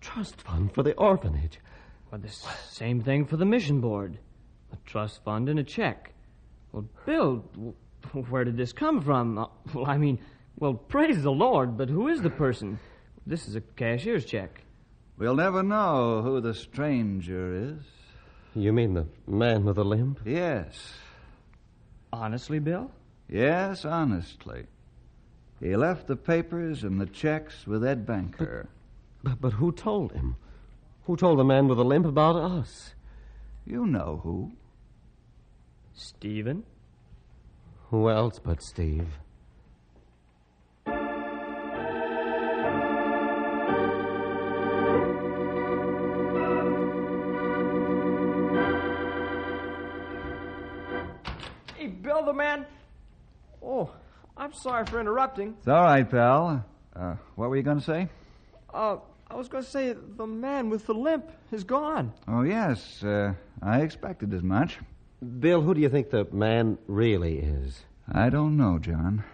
trust 0.00 0.40
fund 0.42 0.74
for 0.74 0.82
the 0.82 0.92
orphanage. 0.94 1.60
Well, 2.10 2.20
the 2.20 2.30
same 2.68 3.00
thing 3.00 3.26
for 3.26 3.36
the 3.36 3.44
mission 3.44 3.80
board. 3.80 4.18
A 4.72 4.76
trust 4.84 5.22
fund 5.24 5.48
and 5.48 5.60
a 5.60 5.62
check. 5.62 6.12
Well, 6.72 6.84
Bill, 7.06 7.44
where 8.28 8.44
did 8.44 8.56
this 8.56 8.72
come 8.72 9.00
from? 9.02 9.38
Uh, 9.38 9.46
well, 9.72 9.86
I 9.86 9.98
mean, 9.98 10.18
well, 10.58 10.74
praise 10.74 11.22
the 11.22 11.30
Lord, 11.30 11.76
but 11.76 11.88
who 11.88 12.08
is 12.08 12.22
the 12.22 12.30
person? 12.30 12.80
This 13.24 13.46
is 13.46 13.54
a 13.54 13.60
cashier's 13.60 14.24
check. 14.24 14.62
We'll 15.16 15.36
never 15.36 15.62
know 15.62 16.20
who 16.22 16.40
the 16.40 16.54
stranger 16.54 17.54
is. 17.54 17.84
You 18.56 18.72
mean 18.72 18.94
the 18.94 19.06
man 19.28 19.64
with 19.64 19.76
the 19.76 19.84
limp? 19.84 20.20
Yes. 20.24 20.74
Honestly, 22.12 22.58
Bill? 22.58 22.90
Yes, 23.28 23.84
honestly. 23.84 24.66
He 25.64 25.74
left 25.76 26.08
the 26.08 26.16
papers 26.16 26.84
and 26.84 27.00
the 27.00 27.06
checks 27.06 27.66
with 27.66 27.82
Ed 27.82 28.04
Banker. 28.04 28.68
But, 29.22 29.40
but 29.40 29.54
who 29.54 29.72
told 29.72 30.12
him? 30.12 30.36
Who 31.04 31.16
told 31.16 31.38
the 31.38 31.44
man 31.44 31.68
with 31.68 31.78
the 31.78 31.84
limp 31.86 32.04
about 32.04 32.36
us? 32.36 32.92
You 33.64 33.86
know 33.86 34.20
who. 34.22 34.52
Stephen? 35.94 36.64
Who 37.88 38.10
else 38.10 38.38
but 38.38 38.62
Steve? 38.62 39.08
Hey, 51.74 51.86
Bill, 51.86 52.22
the 52.26 52.34
man. 52.34 52.66
Oh, 53.62 53.88
I'm 54.36 54.52
sorry 54.52 54.84
for 54.86 55.00
interrupting. 55.00 55.54
It's 55.58 55.68
all 55.68 55.82
right, 55.82 56.08
pal. 56.08 56.64
Uh, 56.94 57.14
what 57.36 57.50
were 57.50 57.56
you 57.56 57.62
going 57.62 57.78
to 57.78 57.84
say? 57.84 58.08
Uh, 58.72 58.96
I 59.30 59.36
was 59.36 59.48
going 59.48 59.64
to 59.64 59.70
say 59.70 59.94
the 60.16 60.26
man 60.26 60.70
with 60.70 60.86
the 60.86 60.94
limp 60.94 61.30
is 61.52 61.64
gone. 61.64 62.12
Oh, 62.26 62.42
yes. 62.42 63.02
Uh, 63.02 63.34
I 63.62 63.82
expected 63.82 64.34
as 64.34 64.42
much. 64.42 64.78
Bill, 65.40 65.60
who 65.60 65.74
do 65.74 65.80
you 65.80 65.88
think 65.88 66.10
the 66.10 66.26
man 66.32 66.78
really 66.86 67.38
is? 67.38 67.80
I 68.10 68.28
don't 68.28 68.56
know, 68.56 68.78
John. 68.78 69.24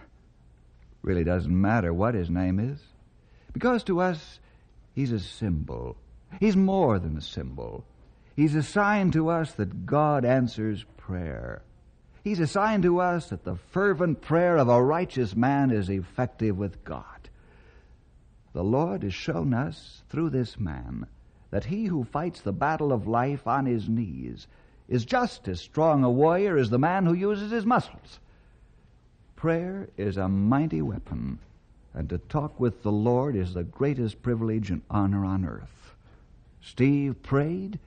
Really 1.01 1.23
doesn't 1.23 1.59
matter 1.59 1.93
what 1.93 2.13
his 2.13 2.29
name 2.29 2.59
is. 2.59 2.79
Because 3.53 3.83
to 3.85 3.99
us, 3.99 4.39
he's 4.93 5.11
a 5.11 5.19
symbol. 5.19 5.97
He's 6.39 6.55
more 6.55 6.99
than 6.99 7.17
a 7.17 7.21
symbol. 7.21 7.83
He's 8.35 8.55
a 8.55 8.63
sign 8.63 9.11
to 9.11 9.29
us 9.29 9.51
that 9.53 9.85
God 9.85 10.23
answers 10.23 10.85
prayer. 10.97 11.63
He's 12.23 12.39
a 12.39 12.47
sign 12.47 12.81
to 12.83 12.99
us 12.99 13.29
that 13.29 13.43
the 13.43 13.55
fervent 13.55 14.21
prayer 14.21 14.57
of 14.57 14.69
a 14.69 14.83
righteous 14.83 15.35
man 15.35 15.71
is 15.71 15.89
effective 15.89 16.57
with 16.57 16.83
God. 16.83 17.05
The 18.53 18.63
Lord 18.63 19.03
has 19.03 19.13
shown 19.13 19.53
us 19.53 20.03
through 20.09 20.29
this 20.29 20.59
man 20.59 21.07
that 21.49 21.65
he 21.65 21.85
who 21.85 22.03
fights 22.03 22.41
the 22.41 22.53
battle 22.53 22.91
of 22.91 23.07
life 23.07 23.47
on 23.47 23.65
his 23.65 23.89
knees 23.89 24.47
is 24.87 25.05
just 25.05 25.47
as 25.47 25.59
strong 25.59 26.03
a 26.03 26.11
warrior 26.11 26.57
as 26.57 26.69
the 26.69 26.79
man 26.79 27.05
who 27.05 27.13
uses 27.13 27.51
his 27.51 27.65
muscles. 27.65 28.19
Prayer 29.35 29.89
is 29.97 30.17
a 30.17 30.27
mighty 30.27 30.81
weapon, 30.81 31.39
and 31.93 32.09
to 32.09 32.17
talk 32.17 32.59
with 32.59 32.83
the 32.83 32.91
Lord 32.91 33.35
is 33.35 33.53
the 33.53 33.63
greatest 33.63 34.21
privilege 34.21 34.69
and 34.69 34.81
honor 34.89 35.25
on 35.25 35.45
earth. 35.45 35.95
Steve 36.61 37.23
prayed, 37.23 37.79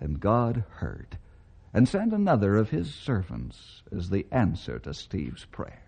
and 0.00 0.18
God 0.18 0.64
heard, 0.76 1.18
and 1.74 1.88
sent 1.88 2.12
another 2.12 2.56
of 2.56 2.70
his 2.70 2.94
servants 2.94 3.82
as 3.96 4.10
the 4.10 4.26
answer 4.30 4.78
to 4.78 4.92
Steve's 4.92 5.44
prayer. 5.46 5.82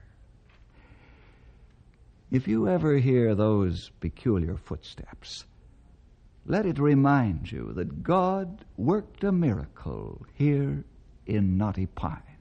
If 2.31 2.49
you 2.49 2.69
ever 2.69 2.97
hear 2.97 3.35
those 3.35 3.91
peculiar 4.01 4.57
footsteps, 4.57 5.45
let 6.47 6.67
it 6.67 6.79
remind 6.79 7.53
you 7.53 7.73
that 7.75 8.03
God 8.03 8.65
worked 8.77 9.25
a 9.25 9.33
miracle 9.33 10.27
here 10.35 10.85
in 11.27 11.57
Knotty 11.57 11.87
Pine. 11.87 12.34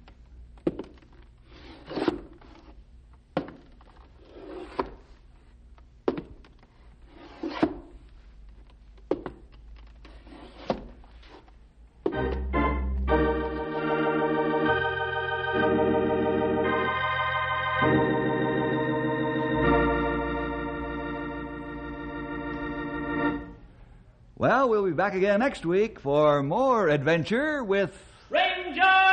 Back 25.13 25.17
again 25.19 25.39
next 25.41 25.63
week 25.63 25.99
for 25.99 26.41
more 26.41 26.89
adventure 26.89 27.63
with 27.63 27.93
Ranger 28.31 29.12